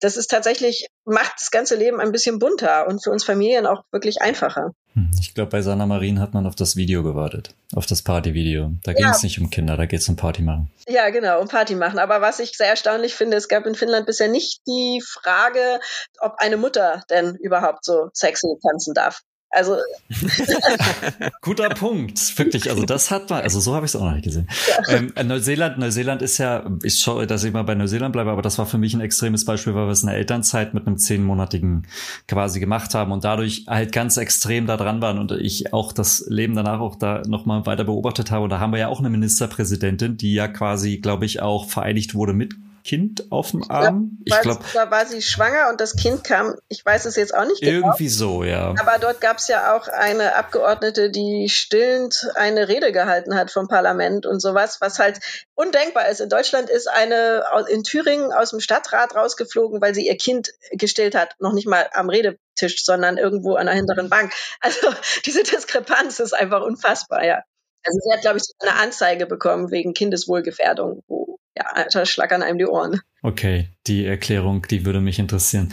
[0.00, 3.82] das ist tatsächlich macht das ganze Leben ein bisschen bunter und für uns Familien auch
[3.90, 4.72] wirklich einfacher.
[4.94, 8.72] Hm, ich glaube, bei Sanna Marin hat man auf das Video gewartet, auf das Partyvideo.
[8.84, 10.70] Da ging es nicht um Kinder, da geht es um Party machen.
[10.86, 11.98] Ja, genau, um Party machen.
[11.98, 15.80] Aber was ich sehr erstaunlich finde, es gab in Finnland bisher nicht die Frage,
[16.20, 19.22] ob eine Mutter denn überhaupt so sexy tanzen darf.
[19.50, 19.76] Also
[21.40, 22.68] guter Punkt, wirklich.
[22.68, 24.46] Also das hat man, also so habe ich es auch noch nicht gesehen.
[24.88, 24.96] Ja.
[24.96, 28.58] Ähm, Neuseeland, Neuseeland ist ja, ich schaue, dass ich mal bei Neuseeland bleibe, aber das
[28.58, 31.86] war für mich ein extremes Beispiel, weil wir es in der Elternzeit mit einem zehnmonatigen
[32.26, 36.26] quasi gemacht haben und dadurch halt ganz extrem da dran waren und ich auch das
[36.28, 38.44] Leben danach auch da nochmal weiter beobachtet habe.
[38.44, 42.14] Und da haben wir ja auch eine Ministerpräsidentin, die ja quasi, glaube ich, auch vereinigt
[42.14, 44.18] wurde mit Kind auf dem Arm.
[44.24, 47.44] Ich glaube, da war sie schwanger und das Kind kam, ich weiß es jetzt auch
[47.44, 47.88] nicht genau.
[47.88, 48.74] Irgendwie so, ja.
[48.78, 53.68] Aber dort gab es ja auch eine Abgeordnete, die stillend eine Rede gehalten hat vom
[53.68, 55.20] Parlament und sowas, was halt
[55.54, 56.20] undenkbar ist.
[56.20, 61.14] In Deutschland ist eine in Thüringen aus dem Stadtrat rausgeflogen, weil sie ihr Kind gestillt
[61.14, 64.32] hat, noch nicht mal am Redetisch, sondern irgendwo an der hinteren Bank.
[64.60, 64.88] Also
[65.24, 67.42] diese Diskrepanz ist einfach unfassbar, ja.
[67.84, 71.27] Also sie hat, glaube ich, eine Anzeige bekommen wegen Kindeswohlgefährdung, wo
[71.58, 73.00] ja, da schlackern einem die Ohren.
[73.22, 75.72] Okay, die Erklärung, die würde mich interessieren.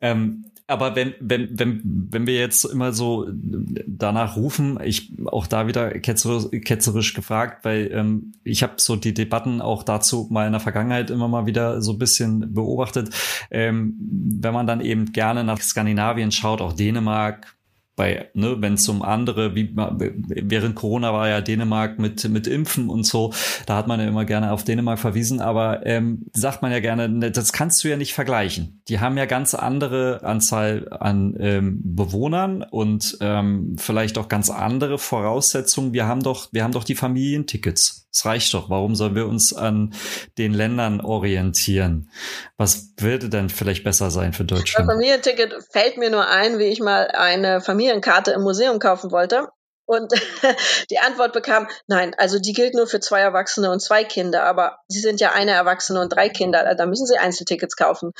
[0.00, 5.66] Ähm, aber wenn, wenn, wenn, wenn wir jetzt immer so danach rufen, ich auch da
[5.66, 10.52] wieder ketzerisch, ketzerisch gefragt, weil ähm, ich habe so die Debatten auch dazu mal in
[10.52, 13.10] der Vergangenheit immer mal wieder so ein bisschen beobachtet.
[13.50, 17.54] Ähm, wenn man dann eben gerne nach Skandinavien schaut, auch Dänemark,
[17.94, 22.88] bei, ne, wenn es um andere, wie während Corona war ja Dänemark mit mit Impfen
[22.88, 23.32] und so,
[23.66, 27.08] da hat man ja immer gerne auf Dänemark verwiesen, aber ähm, sagt man ja gerne,
[27.08, 28.82] ne, das kannst du ja nicht vergleichen.
[28.88, 34.98] Die haben ja ganz andere Anzahl an ähm, Bewohnern und ähm, vielleicht auch ganz andere
[34.98, 35.92] Voraussetzungen.
[35.92, 38.02] Wir haben doch, wir haben doch die Familientickets.
[38.14, 38.68] Es reicht doch.
[38.68, 39.94] Warum sollen wir uns an
[40.36, 42.10] den Ländern orientieren?
[42.58, 44.86] Was würde denn vielleicht besser sein für Deutschland?
[44.86, 49.48] Bei Familienticket fällt mir nur ein, wie ich mal eine Familienkarte im Museum kaufen wollte.
[49.84, 50.12] Und
[50.90, 54.78] die Antwort bekam, nein, also die gilt nur für zwei Erwachsene und zwei Kinder, aber
[54.86, 58.12] sie sind ja eine Erwachsene und drei Kinder, da müssen sie Einzeltickets kaufen.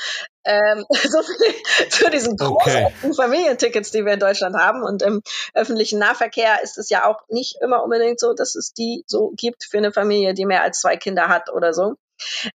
[0.43, 3.13] Ähm, so viel zu diesen großen okay.
[3.15, 4.83] Familientickets, die wir in Deutschland haben.
[4.83, 5.21] Und im
[5.53, 9.63] öffentlichen Nahverkehr ist es ja auch nicht immer unbedingt so, dass es die so gibt
[9.63, 11.95] für eine Familie, die mehr als zwei Kinder hat oder so.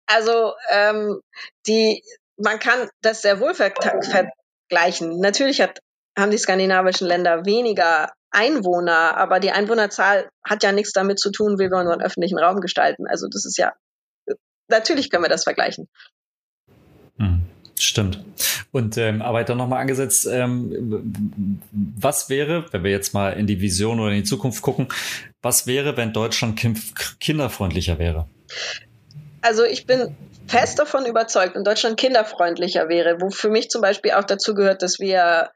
[0.06, 1.22] Also ähm,
[1.66, 2.04] die,
[2.36, 5.18] man kann das sehr wohl vergleichen.
[5.18, 5.80] Natürlich hat
[6.18, 11.58] haben die skandinavischen Länder weniger Einwohner, aber die Einwohnerzahl hat ja nichts damit zu tun,
[11.58, 13.06] wie wir unseren öffentlichen Raum gestalten.
[13.06, 13.72] Also das ist ja,
[14.68, 15.88] natürlich können wir das vergleichen.
[17.18, 17.42] Hm,
[17.78, 18.24] stimmt.
[18.70, 23.60] Und ähm, aber dann nochmal angesetzt, ähm, was wäre, wenn wir jetzt mal in die
[23.60, 24.88] Vision oder in die Zukunft gucken,
[25.40, 26.60] was wäre, wenn Deutschland
[27.20, 28.28] kinderfreundlicher wäre?
[29.40, 30.16] Also ich bin
[30.48, 34.82] fest davon überzeugt, wenn Deutschland kinderfreundlicher wäre, wo für mich zum Beispiel auch dazu gehört,
[34.82, 35.50] dass wir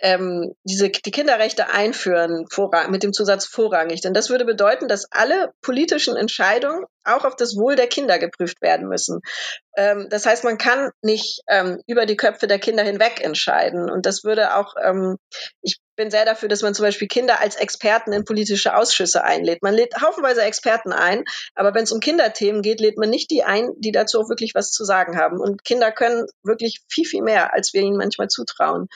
[0.00, 2.46] ähm, diese, die Kinderrechte einführen
[2.88, 4.00] mit dem Zusatz vorrangig.
[4.02, 8.60] Denn das würde bedeuten, dass alle politischen Entscheidungen auch auf das Wohl der Kinder geprüft
[8.62, 9.20] werden müssen.
[9.76, 13.90] Ähm, das heißt, man kann nicht ähm, über die Köpfe der Kinder hinweg entscheiden.
[13.90, 15.16] Und das würde auch, ähm,
[15.62, 19.62] ich bin sehr dafür, dass man zum Beispiel Kinder als Experten in politische Ausschüsse einlädt.
[19.62, 23.42] Man lädt haufenweise Experten ein, aber wenn es um Kinderthemen geht, lädt man nicht die
[23.42, 25.40] ein, die dazu auch wirklich was zu sagen haben.
[25.40, 28.88] Und Kinder können wirklich viel, viel mehr, als wir ihnen manchmal zutrauen.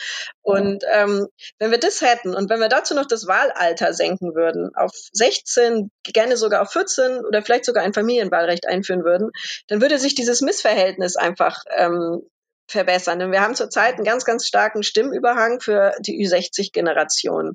[0.43, 1.27] Und ähm,
[1.59, 5.91] wenn wir das hätten und wenn wir dazu noch das Wahlalter senken würden auf 16,
[6.03, 9.31] gerne sogar auf 14 oder vielleicht sogar ein Familienwahlrecht einführen würden,
[9.69, 12.23] dann würde sich dieses Missverhältnis einfach ähm,
[12.71, 13.19] verbessern.
[13.19, 17.55] Denn wir haben zurzeit einen ganz, ganz starken Stimmüberhang für die Ü60-Generation.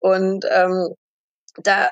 [0.00, 0.94] Und ähm,
[1.62, 1.90] da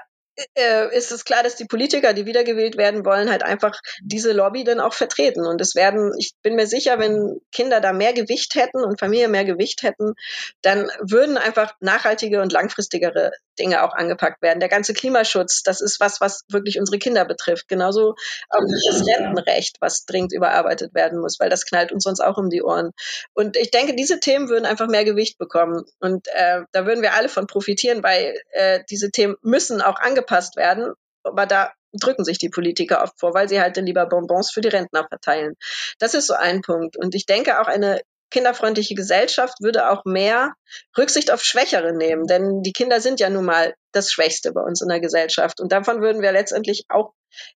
[0.55, 4.65] äh, ist es klar, dass die Politiker, die wiedergewählt werden wollen, halt einfach diese Lobby
[4.65, 5.47] dann auch vertreten.
[5.47, 9.31] Und es werden, ich bin mir sicher, wenn Kinder da mehr Gewicht hätten und Familien
[9.31, 10.15] mehr Gewicht hätten,
[10.63, 14.61] dann würden einfach nachhaltige und langfristigere Dinge auch angepackt werden.
[14.61, 17.69] Der ganze Klimaschutz, das ist was, was wirklich unsere Kinder betrifft.
[17.69, 18.15] Genauso
[18.49, 22.49] auch das Rentenrecht, was dringend überarbeitet werden muss, weil das knallt uns sonst auch um
[22.49, 22.93] die Ohren.
[23.35, 25.85] Und ich denke, diese Themen würden einfach mehr Gewicht bekommen.
[26.01, 29.97] Und äh, da würden wir alle von profitieren, weil äh, diese Themen müssen auch
[30.33, 30.95] angepasst werden.
[31.25, 34.61] Aber da drücken sich die Politiker oft vor, weil sie halt dann lieber Bonbons für
[34.61, 35.55] die Rentner verteilen.
[35.99, 36.97] Das ist so ein Punkt.
[36.97, 40.55] Und ich denke auch eine kinderfreundliche Gesellschaft würde auch mehr
[40.97, 44.81] Rücksicht auf Schwächere nehmen, denn die Kinder sind ja nun mal das Schwächste bei uns
[44.81, 45.61] in der Gesellschaft.
[45.61, 47.13] Und davon würden wir letztendlich auch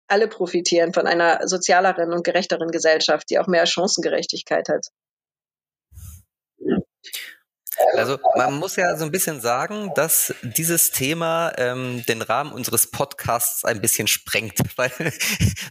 [0.07, 4.87] alle profitieren von einer sozialeren und gerechteren Gesellschaft, die auch mehr Chancengerechtigkeit hat.
[7.93, 12.87] Also man muss ja so ein bisschen sagen, dass dieses Thema ähm, den Rahmen unseres
[12.87, 14.91] Podcasts ein bisschen sprengt, weil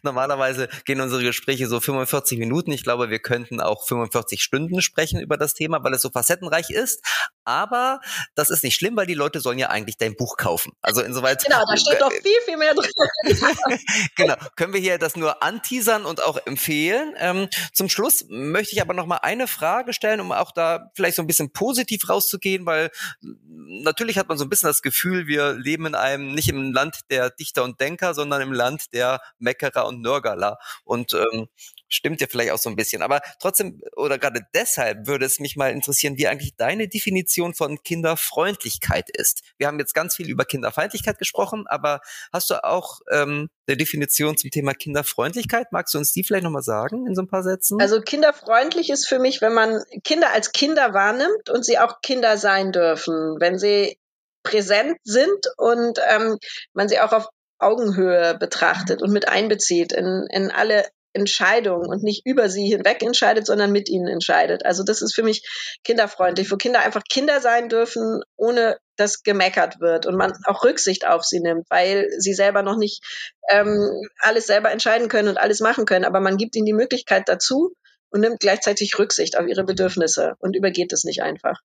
[0.03, 2.73] normalerweise gehen unsere Gespräche so 45 Minuten.
[2.73, 6.71] Ich glaube, wir könnten auch 45 Stunden sprechen über das Thema, weil es so facettenreich
[6.71, 7.03] ist.
[7.45, 8.01] Aber
[8.35, 10.73] das ist nicht schlimm, weil die Leute sollen ja eigentlich dein Buch kaufen.
[10.83, 11.45] Also insoweit.
[11.45, 12.91] Genau, da steht doch viel, viel mehr drin.
[14.17, 17.15] genau, können wir hier das nur anteasern und auch empfehlen.
[17.19, 21.17] Ähm, zum Schluss möchte ich aber noch mal eine Frage stellen, um auch da vielleicht
[21.17, 25.55] so ein bisschen positiv rauszugehen, weil natürlich hat man so ein bisschen das Gefühl, wir
[25.55, 29.87] leben in einem, nicht im Land der Dichter und Denker, sondern im Land der Meckerer
[29.87, 30.59] und Nörgerler.
[30.85, 31.49] Und ähm,
[31.95, 33.03] stimmt ja vielleicht auch so ein bisschen.
[33.03, 37.83] Aber trotzdem, oder gerade deshalb würde es mich mal interessieren, wie eigentlich deine Definition von
[37.83, 39.43] Kinderfreundlichkeit ist.
[39.59, 42.01] Wir haben jetzt ganz viel über Kinderfeindlichkeit gesprochen, aber
[42.33, 45.73] hast du auch ähm, eine Definition zum Thema Kinderfreundlichkeit?
[45.73, 47.81] Magst du uns die vielleicht nochmal sagen in so ein paar Sätzen?
[47.81, 52.37] Also kinderfreundlich ist für mich, wenn man Kinder als Kinder wahrnimmt und sie auch Kinder
[52.39, 53.99] sein dürfen, wenn sie
[54.43, 56.39] präsent sind und ähm,
[56.75, 57.29] man sie auch auf
[57.59, 63.47] Augenhöhe betrachtet und mit einbezieht in, in alle Entscheidungen und nicht über sie hinweg entscheidet,
[63.47, 64.67] sondern mit ihnen entscheidet.
[64.67, 65.47] Also das ist für mich
[65.85, 71.07] kinderfreundlich, wo Kinder einfach Kinder sein dürfen, ohne dass gemeckert wird und man auch Rücksicht
[71.07, 73.03] auf sie nimmt, weil sie selber noch nicht
[73.51, 76.05] ähm, alles selber entscheiden können und alles machen können.
[76.05, 77.75] Aber man gibt ihnen die Möglichkeit dazu
[78.11, 81.61] und nimmt gleichzeitig Rücksicht auf ihre Bedürfnisse und übergeht es nicht einfach.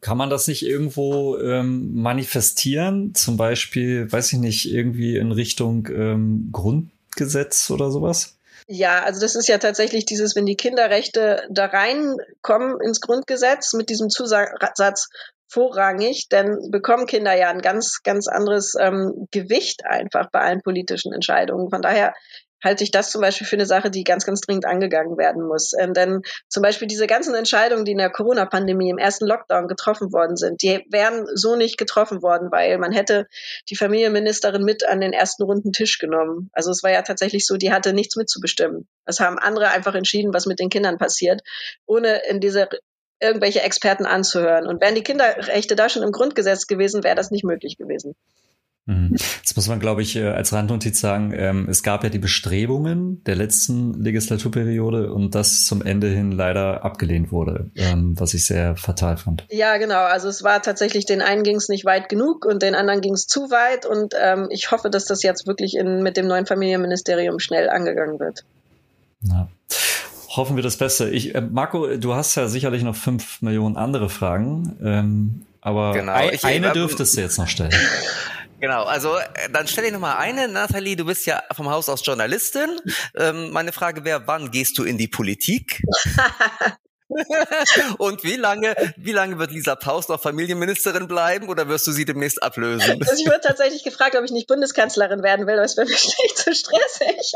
[0.00, 3.14] Kann man das nicht irgendwo ähm, manifestieren?
[3.14, 8.37] Zum Beispiel, weiß ich nicht, irgendwie in Richtung ähm, Grundgesetz oder sowas?
[8.70, 13.88] Ja, also das ist ja tatsächlich dieses, wenn die Kinderrechte da reinkommen ins Grundgesetz mit
[13.88, 15.08] diesem Zusatz
[15.50, 21.14] vorrangig, dann bekommen Kinder ja ein ganz, ganz anderes ähm, Gewicht einfach bei allen politischen
[21.14, 21.70] Entscheidungen.
[21.70, 22.12] Von daher
[22.62, 25.72] halte ich das zum Beispiel für eine Sache, die ganz, ganz dringend angegangen werden muss.
[25.78, 30.12] Ähm, denn zum Beispiel diese ganzen Entscheidungen, die in der Corona-Pandemie im ersten Lockdown getroffen
[30.12, 33.26] worden sind, die wären so nicht getroffen worden, weil man hätte
[33.68, 36.50] die Familienministerin mit an den ersten runden Tisch genommen.
[36.52, 38.88] Also es war ja tatsächlich so, die hatte nichts mitzubestimmen.
[39.04, 41.42] Es haben andere einfach entschieden, was mit den Kindern passiert,
[41.86, 42.68] ohne in diese
[43.20, 44.66] irgendwelche Experten anzuhören.
[44.66, 48.14] Und wären die Kinderrechte da schon im Grundgesetz gewesen, wäre das nicht möglich gewesen.
[48.88, 49.10] Mhm.
[49.12, 53.22] Jetzt muss man, glaube ich, äh, als Randnotiz sagen, ähm, es gab ja die Bestrebungen
[53.24, 58.76] der letzten Legislaturperiode und das zum Ende hin leider abgelehnt wurde, ähm, was ich sehr
[58.76, 59.44] fatal fand.
[59.50, 60.04] Ja, genau.
[60.04, 63.12] Also es war tatsächlich, den einen ging es nicht weit genug und den anderen ging
[63.12, 66.46] es zu weit und ähm, ich hoffe, dass das jetzt wirklich in, mit dem neuen
[66.46, 68.44] Familienministerium schnell angegangen wird.
[69.20, 69.48] Ja.
[70.30, 71.10] Hoffen wir das Beste.
[71.10, 76.12] Ich, äh, Marco, du hast ja sicherlich noch fünf Millionen andere Fragen, ähm, aber genau.
[76.12, 77.74] ein, ich, eine dürftest du jetzt noch stellen.
[78.60, 80.48] Genau, also äh, dann stelle ich nochmal eine.
[80.48, 82.80] Nathalie, du bist ja vom Haus aus Journalistin.
[83.16, 85.82] Ähm, meine Frage wäre, wann gehst du in die Politik?
[87.98, 92.04] Und wie lange, wie lange wird Lisa Paus noch Familienministerin bleiben oder wirst du sie
[92.04, 93.02] demnächst ablösen?
[93.02, 95.96] Also ich wurde tatsächlich gefragt, ob ich nicht Bundeskanzlerin werden will, aber es wäre mir
[95.96, 97.32] schlecht zu stressig.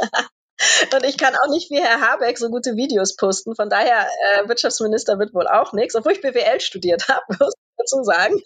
[0.95, 3.57] Und ich kann auch nicht wie Herr Habeck so gute Videos posten.
[3.57, 7.75] Von daher, äh, Wirtschaftsminister wird wohl auch nichts, obwohl ich BWL studiert habe, muss ich
[7.79, 8.43] dazu sagen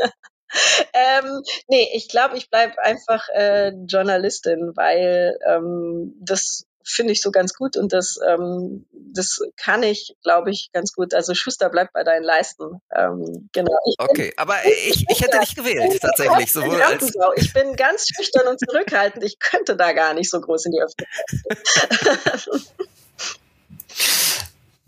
[0.92, 7.32] ähm, nee, ich glaube, ich bleibe einfach äh, Journalistin, weil ähm, das finde ich so
[7.32, 11.14] ganz gut und das, ähm, das kann ich, glaube ich, ganz gut.
[11.14, 12.80] Also Schuster bleibt bei deinen Leisten.
[12.94, 13.76] Ähm, genau.
[13.86, 16.52] Ich okay, bin, aber ich, ich hätte dich gewählt, tatsächlich.
[16.52, 19.24] Sowohl als ich bin ganz schüchtern und zurückhaltend.
[19.24, 22.48] Ich könnte da gar nicht so groß in die Öffentlichkeit.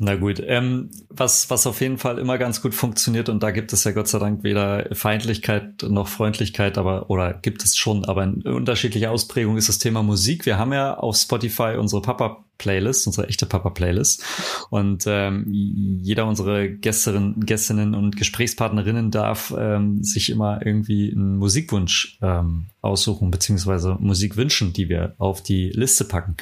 [0.00, 3.72] Na gut, ähm, was, was auf jeden Fall immer ganz gut funktioniert und da gibt
[3.72, 8.22] es ja Gott sei Dank weder Feindlichkeit noch Freundlichkeit, aber oder gibt es schon, aber
[8.22, 10.46] in unterschiedlicher Ausprägung ist das Thema Musik.
[10.46, 14.22] Wir haben ja auf Spotify unsere Papa-Playlist, unsere echte Papa-Playlist
[14.70, 22.20] und ähm, jeder unserer Gästinnen, Gästinnen und Gesprächspartnerinnen darf ähm, sich immer irgendwie einen Musikwunsch
[22.22, 26.37] ähm, aussuchen beziehungsweise Musik wünschen, die wir auf die Liste packen.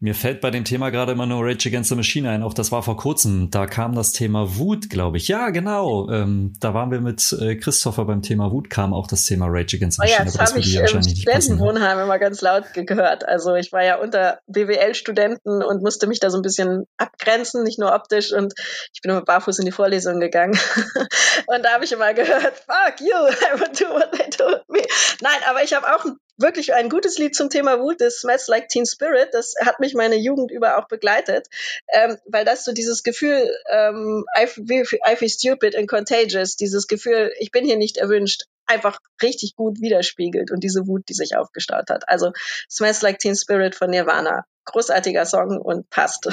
[0.00, 2.44] Mir fällt bei dem Thema gerade immer nur Rage Against the Machine ein.
[2.44, 3.50] Auch das war vor kurzem.
[3.50, 5.26] Da kam das Thema Wut, glaube ich.
[5.26, 6.08] Ja, genau.
[6.08, 9.76] Ähm, da waren wir mit äh, Christopher beim Thema Wut, kam auch das Thema Rage
[9.76, 10.18] Against the Machine.
[10.20, 13.26] Oh ja, das, habe ich im Studentenwohnheim immer ganz laut gehört.
[13.26, 17.80] Also ich war ja unter BWL-Studenten und musste mich da so ein bisschen abgrenzen, nicht
[17.80, 18.32] nur optisch.
[18.32, 18.54] Und
[18.94, 20.56] ich bin immer barfuß in die Vorlesung gegangen.
[21.48, 24.82] und da habe ich immer gehört, fuck you, I would do what they told me.
[25.22, 28.46] Nein, aber ich habe auch ein wirklich ein gutes Lied zum Thema Wut, das Smells
[28.46, 29.28] Like Teen Spirit.
[29.32, 31.48] Das hat mich meine Jugend über auch begleitet,
[31.92, 36.86] ähm, weil das so dieses Gefühl, ähm, I, feel, I feel stupid and contagious, dieses
[36.86, 41.36] Gefühl, ich bin hier nicht erwünscht, einfach richtig gut widerspiegelt und diese Wut, die sich
[41.36, 42.08] aufgestaut hat.
[42.08, 42.32] Also
[42.70, 44.44] Smells Like Teen Spirit von Nirvana.
[44.64, 46.28] Großartiger Song und passt.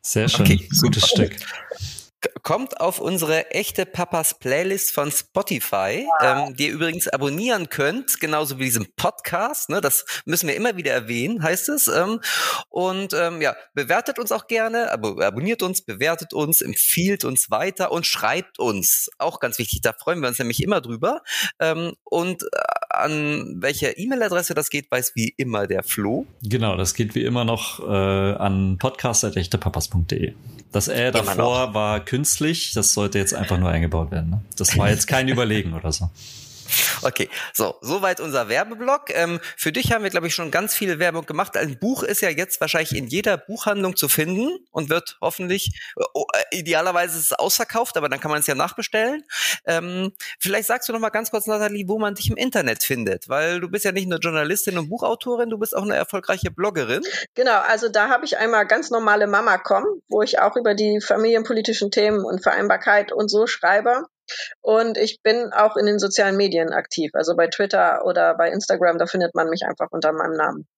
[0.00, 0.46] Sehr schön.
[0.46, 1.36] Okay, Gutes Stück.
[2.42, 6.48] Kommt auf unsere echte Papas Playlist von Spotify, wow.
[6.48, 9.70] ähm, die ihr übrigens abonnieren könnt, genauso wie diesen Podcast.
[9.70, 11.88] Ne, das müssen wir immer wieder erwähnen, heißt es.
[11.88, 12.20] Ähm,
[12.68, 17.92] und ähm, ja, bewertet uns auch gerne, ab abonniert uns, bewertet uns, empfiehlt uns weiter
[17.92, 19.10] und schreibt uns.
[19.18, 21.22] Auch ganz wichtig, da freuen wir uns nämlich immer drüber.
[21.60, 22.46] Ähm, und äh,
[22.90, 26.26] an welche E-Mail-Adresse das geht, weiß wie immer der Flo.
[26.42, 30.34] Genau, das geht wie immer noch äh, an podcast.echtepapas.de.
[30.72, 32.00] Das Äh davor war
[32.32, 34.30] künstlich, das sollte jetzt einfach nur eingebaut werden.
[34.30, 34.40] Ne?
[34.56, 36.10] Das war jetzt kein Überlegen oder so.
[37.02, 39.10] Okay, so, soweit unser Werbeblock.
[39.10, 41.56] Ähm, für dich haben wir, glaube ich, schon ganz viel Werbung gemacht.
[41.56, 45.72] Ein Buch ist ja jetzt wahrscheinlich in jeder Buchhandlung zu finden und wird hoffentlich,
[46.14, 49.24] oh, äh, idealerweise ist es ausverkauft, aber dann kann man es ja nachbestellen.
[49.66, 53.28] Ähm, vielleicht sagst du noch mal ganz kurz, Nathalie, wo man dich im Internet findet,
[53.28, 57.02] weil du bist ja nicht nur Journalistin und Buchautorin, du bist auch eine erfolgreiche Bloggerin.
[57.34, 61.90] Genau, also da habe ich einmal ganz normale Mama.com, wo ich auch über die familienpolitischen
[61.90, 64.06] Themen und Vereinbarkeit und so schreibe.
[64.60, 68.98] Und ich bin auch in den sozialen Medien aktiv, also bei Twitter oder bei Instagram,
[68.98, 70.68] da findet man mich einfach unter meinem Namen.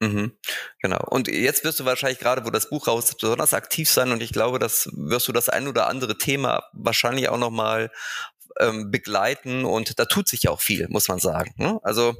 [0.00, 0.36] Mhm,
[0.82, 1.02] genau.
[1.08, 4.22] Und jetzt wirst du wahrscheinlich gerade, wo das Buch raus ist, besonders aktiv sein und
[4.22, 7.90] ich glaube, das wirst du das ein oder andere Thema wahrscheinlich auch nochmal
[8.60, 11.52] ähm, begleiten und da tut sich auch viel, muss man sagen.
[11.56, 11.78] Ne?
[11.82, 12.14] Also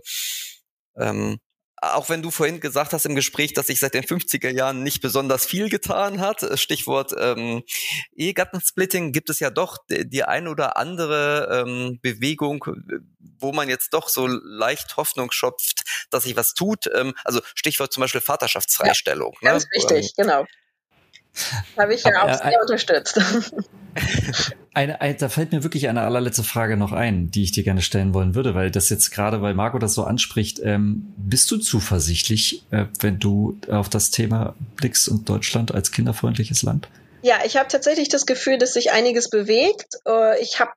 [0.96, 1.38] ähm,
[1.82, 5.02] auch wenn du vorhin gesagt hast im Gespräch, dass sich seit den 50er Jahren nicht
[5.02, 7.62] besonders viel getan hat, äh, Stichwort ähm,
[8.14, 12.64] Ehegattensplitting, gibt es ja doch die, ein oder andere ähm, Bewegung,
[13.38, 16.88] wo man jetzt doch so leicht Hoffnung schöpft, dass sich was tut.
[16.94, 19.36] Ähm, also Stichwort zum Beispiel Vaterschaftsfreistellung.
[19.42, 19.70] Ja, ganz ne?
[19.72, 20.46] wichtig, genau.
[21.76, 23.20] Habe ich ja auch sehr äh, unterstützt.
[24.76, 27.80] Eine, eine, da fällt mir wirklich eine allerletzte Frage noch ein, die ich dir gerne
[27.80, 31.56] stellen wollen würde, weil das jetzt gerade, weil Marco das so anspricht, ähm, bist du
[31.56, 36.90] zuversichtlich, äh, wenn du auf das Thema blickst und Deutschland als kinderfreundliches Land?
[37.22, 39.94] Ja, ich habe tatsächlich das Gefühl, dass sich einiges bewegt.
[40.06, 40.72] Äh, ich habe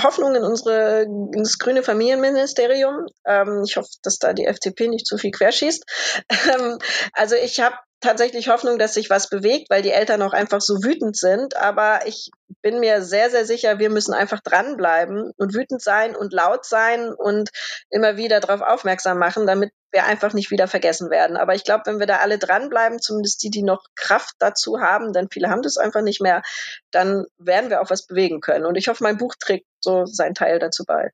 [0.00, 3.06] Hoffnung in unsere ins grüne Familienministerium.
[3.26, 5.84] Ähm, ich hoffe, dass da die FDP nicht zu viel querschießt.
[6.54, 6.78] Ähm,
[7.14, 10.84] also ich habe tatsächlich Hoffnung, dass sich was bewegt, weil die Eltern auch einfach so
[10.84, 11.56] wütend sind.
[11.56, 12.30] Aber ich
[12.62, 17.12] bin mir sehr, sehr sicher, wir müssen einfach dranbleiben und wütend sein und laut sein
[17.12, 17.50] und
[17.90, 21.36] immer wieder darauf aufmerksam machen, damit wir einfach nicht wieder vergessen werden.
[21.36, 25.12] Aber ich glaube, wenn wir da alle dranbleiben, zumindest die, die noch Kraft dazu haben,
[25.12, 26.42] denn viele haben das einfach nicht mehr,
[26.90, 28.66] dann werden wir auch was bewegen können.
[28.66, 31.10] Und ich hoffe, mein Buch trägt so seinen Teil dazu bei.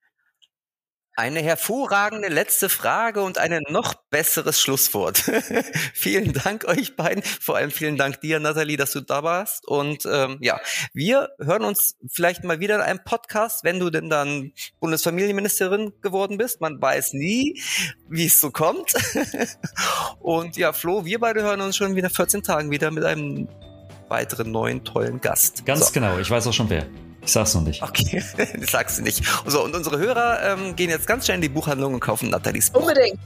[1.19, 5.17] Eine hervorragende letzte Frage und ein noch besseres Schlusswort.
[5.95, 7.23] vielen Dank euch beiden.
[7.23, 9.67] Vor allem vielen Dank dir, Nathalie, dass du da warst.
[9.67, 10.61] Und ähm, ja,
[10.93, 16.37] wir hören uns vielleicht mal wieder in einem Podcast, wenn du denn dann Bundesfamilienministerin geworden
[16.37, 16.61] bist.
[16.61, 17.63] Man weiß nie,
[18.11, 18.93] wie es so kommt.
[20.21, 23.49] und ja, Flo, wir beide hören uns schon wieder 14 Tagen wieder mit einem
[24.09, 25.65] weiteren neuen tollen Gast.
[25.65, 25.93] Ganz so.
[25.93, 26.87] genau, ich weiß auch schon wer.
[27.27, 27.83] Ich sag's noch nicht.
[27.83, 28.23] Okay,
[28.71, 29.23] sagst du nicht.
[29.47, 32.71] So, und unsere Hörer ähm, gehen jetzt ganz schnell in die Buchhandlung und kaufen Nathalies
[32.71, 32.83] Buch.
[32.83, 33.19] Unbedingt.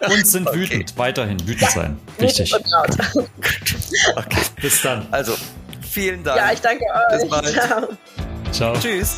[0.00, 0.58] und sind okay.
[0.58, 1.70] wütend, weiterhin wütend ja.
[1.70, 1.98] sein.
[2.18, 2.52] Wichtig.
[4.16, 4.42] okay.
[4.60, 5.06] Bis dann.
[5.12, 5.34] Also,
[5.88, 6.36] vielen Dank.
[6.36, 7.20] Ja, ich danke euch.
[7.20, 7.52] Bis bald.
[7.52, 7.88] Ciao.
[8.50, 8.74] Ciao.
[8.78, 9.16] Tschüss.